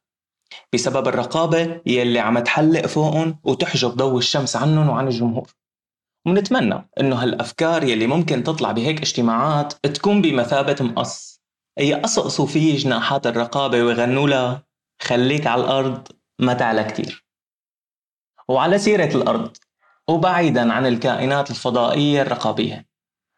بسبب 0.74 1.08
الرقابة 1.08 1.80
يلي 1.86 2.18
عم 2.18 2.38
تحلق 2.38 2.86
فوقهم 2.86 3.38
وتحجب 3.44 3.90
ضوء 3.90 4.18
الشمس 4.18 4.56
عنهم 4.56 4.88
وعن 4.88 5.06
الجمهور. 5.06 5.50
ونتمنى 6.26 6.88
إنه 7.00 7.16
هالأفكار 7.16 7.84
يلي 7.84 8.06
ممكن 8.06 8.42
تطلع 8.44 8.72
بهيك 8.72 9.00
اجتماعات 9.00 9.72
تكون 9.72 10.22
بمثابة 10.22 10.76
مقص. 10.80 11.42
يقصقصوا 11.78 12.46
فيه 12.46 12.76
جناحات 12.76 13.26
الرقابة 13.26 13.82
ويغنوا 13.82 14.28
لها 14.28 14.64
خليك 15.02 15.46
على 15.46 15.64
الأرض 15.64 16.08
ما 16.38 16.52
تعلى 16.54 16.84
كتير 16.84 17.26
وعلى 18.48 18.78
سيرة 18.78 19.16
الأرض 19.16 19.56
وبعيدا 20.08 20.72
عن 20.72 20.86
الكائنات 20.86 21.50
الفضائية 21.50 22.22
الرقابية. 22.22 22.86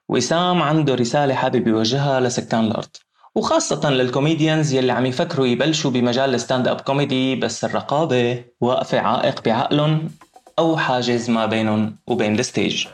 وسام 0.09 0.63
عنده 0.63 0.95
رسالة 0.95 1.35
حابب 1.35 1.67
يوجهها 1.67 2.21
لسكان 2.21 2.65
الأرض. 2.65 2.97
وخاصة 3.37 3.91
لل 3.91 4.06
comedians 4.06 4.75
يلي 4.75 4.93
عم 4.93 5.07
يفكروا 5.07 5.47
يبلشوا 5.47 5.91
بمجال 5.91 6.35
ال 6.35 6.69
stand-up 6.69 6.81
comedy 6.81 7.37
بس 7.37 7.65
الرقابة 7.65 8.45
واقفة 8.61 8.99
عائق 9.01 9.45
بعقلهم 9.45 10.11
أو 10.59 10.77
حاجز 10.77 11.31
ما 11.31 11.47
بينهم 11.47 11.97
وبين 12.07 12.39
ال 12.39 12.45
stage. 12.45 12.87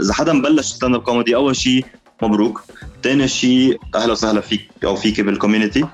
إذا 0.00 0.12
حدا 0.12 0.32
مبلش 0.32 0.66
stand-up 0.66 1.02
comedy 1.02 1.36
أول 1.36 1.56
شيء 1.56 1.86
مبروك. 2.22 2.62
ثاني 3.02 3.28
شيء 3.28 3.80
أهلا 3.94 4.12
وسهلا 4.12 4.40
فيك 4.40 4.68
أو 4.84 4.96
فيك 4.96 5.20
بال 5.20 5.32
community 5.32 5.86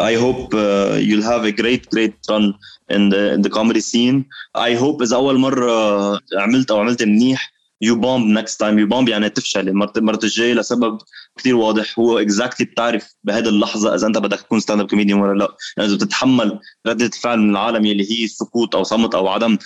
I 0.00 0.14
hope 0.14 0.54
uh, 0.54 0.94
you'll 1.08 1.28
have 1.32 1.44
a 1.44 1.52
great 1.60 1.90
great 1.94 2.14
run 2.30 2.54
in 2.96 3.02
the 3.12 3.22
in 3.34 3.42
the 3.42 3.50
comedy 3.50 3.80
scene. 3.80 4.24
I 4.54 4.74
hope 4.74 5.02
إذا 5.02 5.16
أول 5.16 5.38
مرة 5.38 6.20
عملت 6.36 6.70
أو 6.70 6.80
عملت 6.80 7.02
منيح 7.02 7.52
you 7.84 7.96
bomb 7.96 8.32
next 8.38 8.56
time. 8.56 8.78
You 8.78 8.86
bomb 8.86 9.08
يعني 9.08 9.28
تفشل. 9.28 9.68
المرة 9.68 10.18
الجاية 10.24 10.54
لسبب 10.54 10.98
كثير 11.38 11.56
واضح. 11.56 11.98
هو 11.98 12.24
exactly 12.24 12.62
بتعرف 12.62 13.14
بهذه 13.24 13.48
اللحظة 13.48 13.94
إذا 13.94 14.06
أنت 14.06 14.18
بدك 14.18 14.40
تكون 14.40 14.60
stand-up 14.60 14.86
comedian 14.86 15.20
ولا 15.20 15.38
لا، 15.38 15.56
يعني 15.76 15.88
إذا 15.88 15.96
بتتحمل 15.96 16.60
ردة 16.86 17.06
الفعل 17.06 17.38
من 17.38 17.50
العالم 17.50 17.84
يلي 17.84 18.10
هي 18.12 18.26
سكوت 18.26 18.74
أو 18.74 18.82
صمت 18.82 19.14
أو 19.14 19.28
عدم 19.28 19.58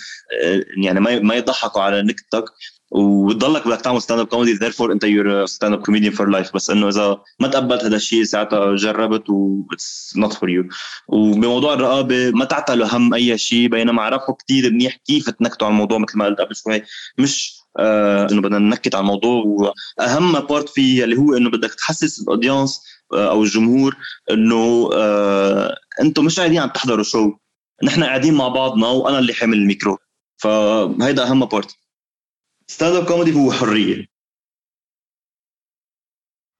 يعني 0.83 0.99
ما 0.99 1.19
ما 1.19 1.35
يضحكوا 1.35 1.81
على 1.81 2.01
نكتك. 2.01 2.45
وتضلك 2.93 3.67
بدك 3.67 3.81
تعمل 3.81 4.01
stand-up 4.01 4.27
comedy 4.27 4.53
therefore 4.53 4.91
انت 4.91 5.03
you're 5.03 5.45
stand-up 5.45 5.81
comedian 5.81 6.13
for 6.13 6.29
life 6.29 6.55
بس 6.55 6.69
انه 6.69 6.87
إذا 6.89 7.21
ما 7.39 7.47
تقبلت 7.47 7.83
هذا 7.83 7.95
الشيء 7.95 8.23
ساعتها 8.23 8.75
جربت 8.75 9.29
و 9.29 9.63
it's 9.73 10.13
not 10.17 10.33
for 10.33 10.49
you 10.49 10.63
وبموضوع 11.07 11.73
الرقابة 11.73 12.31
ما 12.31 12.45
تعتلوا 12.45 12.87
هم 12.91 13.13
أي 13.13 13.37
شيء 13.37 13.67
بينما 13.67 14.01
عرفوا 14.01 14.35
كثير 14.35 14.71
منيح 14.71 14.95
كيف 14.95 15.29
تنكتوا 15.29 15.67
على 15.67 15.73
الموضوع 15.73 15.97
مثل 15.97 16.17
ما 16.17 16.25
قلت 16.25 16.41
قبل 16.41 16.55
شوي. 16.55 16.81
مش 17.17 17.53
آه 17.79 18.27
إنه 18.31 18.41
بدنا 18.41 18.59
ننكت 18.59 18.95
على 18.95 19.01
الموضوع. 19.01 19.43
وأهم 19.45 20.39
part 20.39 20.69
فيه 20.69 21.03
اللي 21.03 21.17
هو 21.17 21.37
إنه 21.37 21.49
بدك 21.49 21.73
تحسس 21.73 22.21
ال 22.21 22.28
audience 22.28 22.81
آه 23.13 23.29
أو 23.29 23.43
الجمهور 23.43 23.97
إنه 24.31 24.89
آه 24.93 25.75
أنتم 26.01 26.25
مش 26.25 26.39
قاعدين 26.39 26.59
عم 26.59 26.69
تحضروا 26.69 27.03
show 27.03 27.31
نحن 27.83 28.03
قاعدين 28.03 28.33
مع 28.33 28.47
بعضنا 28.47 28.87
وأنا 28.87 29.19
اللي 29.19 29.33
حامل 29.33 29.57
الميكرو. 29.57 29.97
فهيدا 30.37 31.27
أهم 31.27 31.45
part 31.45 31.75
stand-up 32.73 33.05
comedy 33.05 33.33
هو 33.33 33.51
حرية. 33.51 34.05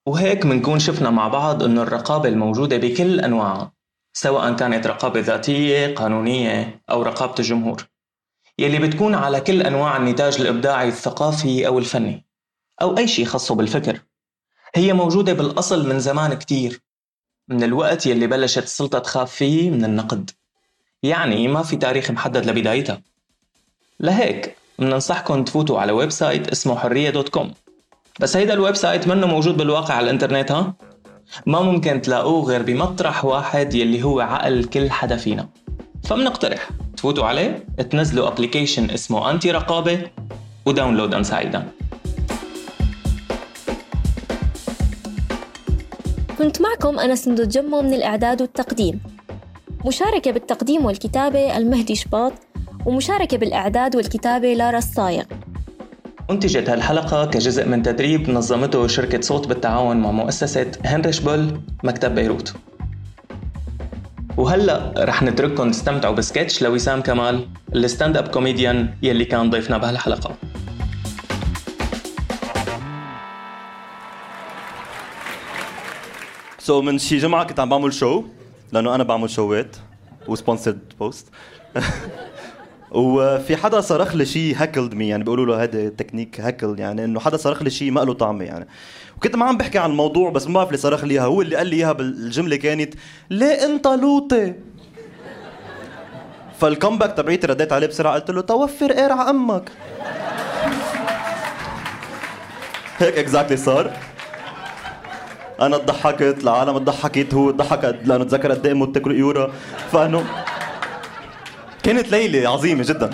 وهيك 0.08 0.46
بنكون 0.46 0.80
شفنا 0.80 1.10
مع 1.10 1.28
بعض 1.28 1.64
إنه 1.64 1.82
الرقابة 1.82 2.30
الموجودة 2.30 2.78
بكل 2.78 3.20
انواعها 3.20 3.74
سواء 4.14 4.56
كانت 4.56 4.88
رقابة 4.88 5.20
ذاتية 5.20 5.96
قانونية 5.96 6.82
أو 6.90 7.02
رقابة 7.02 7.36
الجمهور 7.40 7.88
يلي 8.60 8.80
بتكون 8.80 9.16
على 9.16 9.42
كل 9.42 9.62
أنواع 9.62 9.98
النتاج 9.98 10.42
الإبداعي 10.42 10.88
الثقافي 10.88 11.68
أو 11.68 11.80
الفني 11.80 12.26
أو 12.82 12.98
أي 12.98 13.08
شيء 13.08 13.26
خاصه 13.26 13.56
بالفكر. 13.56 14.02
هي 14.76 14.94
موجودة 14.94 15.34
بالأصل 15.34 15.90
من 15.90 16.00
زمان 16.00 16.34
كتير 16.34 16.82
من 17.48 17.64
الوقت 17.64 18.06
يلي 18.06 18.28
بلشت 18.28 18.64
السلطة 18.64 19.00
تخاف 19.00 19.32
فيه 19.32 19.70
من 19.70 19.86
النقد. 19.86 20.32
يعني 21.04 21.48
ما 21.48 21.64
في 21.64 21.76
تاريخ 21.76 22.12
محدد 22.12 22.46
لبدايتها. 22.46 23.02
لهيك 24.00 24.63
بننصحكم 24.80 25.44
تفوتوا 25.44 25.80
على 25.80 25.92
website 25.92 26.48
اسمه 26.48 26.76
حرية 26.76 27.10
dot 27.10 27.30
com. 27.30 27.52
بس 28.20 28.38
هيدا 28.38 28.54
ال 28.54 28.76
website 28.76 29.08
منه 29.08 29.28
موجود 29.28 29.58
بالواقع 29.58 29.94
على 29.94 30.04
الإنترنت 30.04 30.52
ها؟ 30.52 30.74
ما 31.46 31.62
ممكن 31.62 32.02
تلاقوه 32.02 32.44
غير 32.44 32.62
بمطرح 32.62 33.26
واحد 33.26 33.74
يلي 33.74 34.04
هو 34.04 34.20
عقل 34.20 34.64
كل 34.64 34.92
حدا 34.92 35.18
فينا. 35.18 35.50
فبنقترح 36.04 36.70
تفوتوا 36.98 37.26
عليه 37.26 37.66
تنزلوا 37.90 38.28
application 38.28 38.90
اسمه 38.90 39.32
anti 39.32 39.52
رقابة 39.52 40.00
وداونلودا 40.66 41.24
سعيدا 41.24 41.68
كنت 46.38 46.62
معكم 46.62 47.00
أنا 47.00 47.16
سندو 47.16 47.44
جمو 47.44 47.82
من 47.82 47.94
الإعداد 47.94 48.42
والتقديم. 48.42 49.00
مشاركة 49.86 50.32
بالتقديم 50.32 50.86
والكتابة 50.86 51.58
المهدي 51.58 51.96
شباط 51.96 52.34
ومشاركة 52.86 53.38
بالإعداد 53.38 53.96
والكتابة 53.96 54.54
لارا 54.54 54.78
الصايغ 54.78 55.24
أنتجت 56.30 56.70
هالحلقة 56.70 57.26
كجزء 57.26 57.68
من 57.68 57.84
تدريب 57.84 58.30
نظمته 58.30 58.88
شركة 58.88 59.22
صوت 59.22 59.48
بالتعاون 59.48 59.98
مع 59.98 60.12
مؤسسة 60.12 60.72
هنريش 60.86 61.20
بول 61.20 61.62
مكتب 61.84 62.16
بيروت. 62.16 62.54
وهلأ 64.38 64.94
رح 64.98 65.24
نترككم 65.24 65.72
تستمتعوا 65.72 66.16
بسكتش 66.16 66.62
لوسام 66.62 67.02
كمال 67.02 67.48
ال 67.76 68.18
stand-up 68.18 68.28
comedian 68.28 68.94
يلي 69.04 69.26
كان 69.26 69.50
ضيفنا 69.50 69.78
بهالحلقة. 69.78 70.36
so 76.60 76.82
so 76.82 76.84
من 76.84 77.00
شي 77.00 77.18
جمعة 77.18 77.44
كنت 77.44 77.60
عم 77.60 77.70
بعمل 77.70 77.94
show 77.94 78.24
لأنه 78.72 78.96
أنا 78.96 79.04
بعمل 79.04 79.30
شوات 79.30 79.76
و 80.28 80.34
sponsored 80.34 80.94
post 81.00 81.28
وفي 82.94 83.56
حدا 83.56 83.82
صرخ 83.82 84.16
لي 84.16 84.26
شيء 84.26 84.56
heckled 84.58 84.94
me 84.94 85.08
يعني 85.08 85.24
بيقولوا 85.24 85.46
له 85.46 85.64
هذا 85.64 85.90
technique 85.90 86.42
heckle 86.42 86.80
يعني 86.80 87.06
إنه 87.06 87.20
حدا 87.20 87.38
صرخ 87.38 87.64
لي 87.64 87.70
شيء 87.70 87.92
ما 87.92 88.00
له 88.00 88.14
طعمه 88.14 88.46
يعني. 88.46 88.68
وكنت 89.18 89.36
ما 89.36 89.46
عم 89.46 89.58
بحكي 89.58 89.78
عن 89.78 89.92
الموضوع 89.92 90.30
بس 90.30 90.48
ما 90.48 90.54
بعرف 90.54 90.68
اللي 90.68 90.78
صرخ 90.78 91.04
لي 91.04 91.14
اياها 91.14 91.26
هو 91.26 91.42
اللي 91.42 91.56
قال 91.56 91.68
لي 91.68 91.76
إياها 91.76 91.92
بالجملة 91.92 92.56
كانت 92.56 92.94
ليه 93.30 93.66
أنت 93.66 93.88
لوطي. 93.88 94.54
فالكومباك 96.60 97.18
تبعيتي 97.18 97.48
رديت 97.48 97.74
عليه 97.74 97.88
بسرعة 97.88 98.14
قلت 98.14 98.32
له 98.32 98.42
توفر 98.42 98.94
قرع 98.94 99.30
أمك. 99.30 99.72
هيك 102.98 103.18
اكزاكتلي 103.18 103.58
صار. 103.58 103.92
أنا 105.62 105.78
ضحكت 105.78 106.38
العالم 106.44 106.78
ضحكت 106.78 107.34
هو 107.34 107.52
ضحك 107.52 108.00
لأنه 108.06 108.24
تذكر 108.24 108.52
قد 108.52 108.66
إيه 108.66 108.74
بتاكل 108.74 109.20
يورا 109.20 109.52
فأنه 109.92 110.26
كانت 111.84 112.12
ليلة 112.12 112.50
عظيمة 112.50 112.84
جدا. 112.84 113.10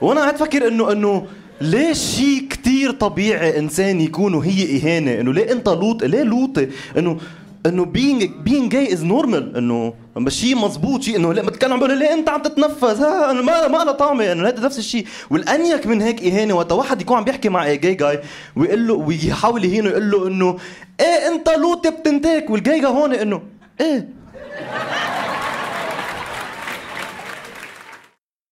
وأنا 0.00 0.20
قاعد 0.20 0.36
فكر 0.36 0.68
انه 0.68 0.92
إنه 0.92 1.26
ليش 1.60 1.98
شيء 1.98 2.48
كتير 2.50 2.90
طبيعي 2.90 3.58
إنسان 3.58 4.00
يكون 4.00 4.34
وهي 4.34 4.78
إهانة؟ 4.78 5.20
إنه 5.20 5.32
ليه 5.32 5.52
أنت 5.52 5.68
لوط 5.68 6.04
ليه 6.04 6.22
لوطي 6.22 6.68
انه 6.98 7.18
إنه 7.66 7.84
being 7.84 8.22
being 8.48 8.70
gay 8.72 8.94
is 8.94 9.00
normal. 9.02 9.56
إنه 9.56 9.94
شيء 10.28 10.56
مزبوط 10.56 11.02
شيء 11.02 11.16
إنه 11.16 11.32
لا 11.32 11.42
بتكلم 11.42 11.78
بقول 11.78 11.98
ليه 11.98 12.12
أنت 12.12 12.28
عم 12.28 12.42
تتنفس؟ 12.42 13.00
ها 13.00 13.30
إنه 13.30 13.42
ما 13.42 13.68
ما 13.68 13.78
له 13.84 13.92
طعمة. 13.92 14.32
إنه 14.32 14.48
هذا 14.48 14.64
نفس 14.64 14.78
الشيء 14.78 15.06
والانيك 15.30 15.86
من 15.86 16.02
هيك 16.02 16.24
إهانة 16.24 16.54
وقت 16.54 16.72
واحد 16.72 17.00
يكون 17.00 17.16
عم 17.16 17.24
بيحكي 17.24 17.48
مع 17.48 17.74
جاي 17.74 17.94
جاي 17.94 18.20
ويقول 18.56 18.88
له 18.88 18.94
ويحاول 18.94 19.64
يهينه 19.64 19.90
يقول 19.90 20.10
له 20.10 20.28
إنه 20.28 20.56
إيه 21.00 21.28
أنت 21.28 21.48
لوطي 21.48 21.90
بتنتك 21.90 22.44
والجاي 22.48 22.84
هون 22.86 23.14
إنه 23.14 23.42
إيه؟ 23.80 24.08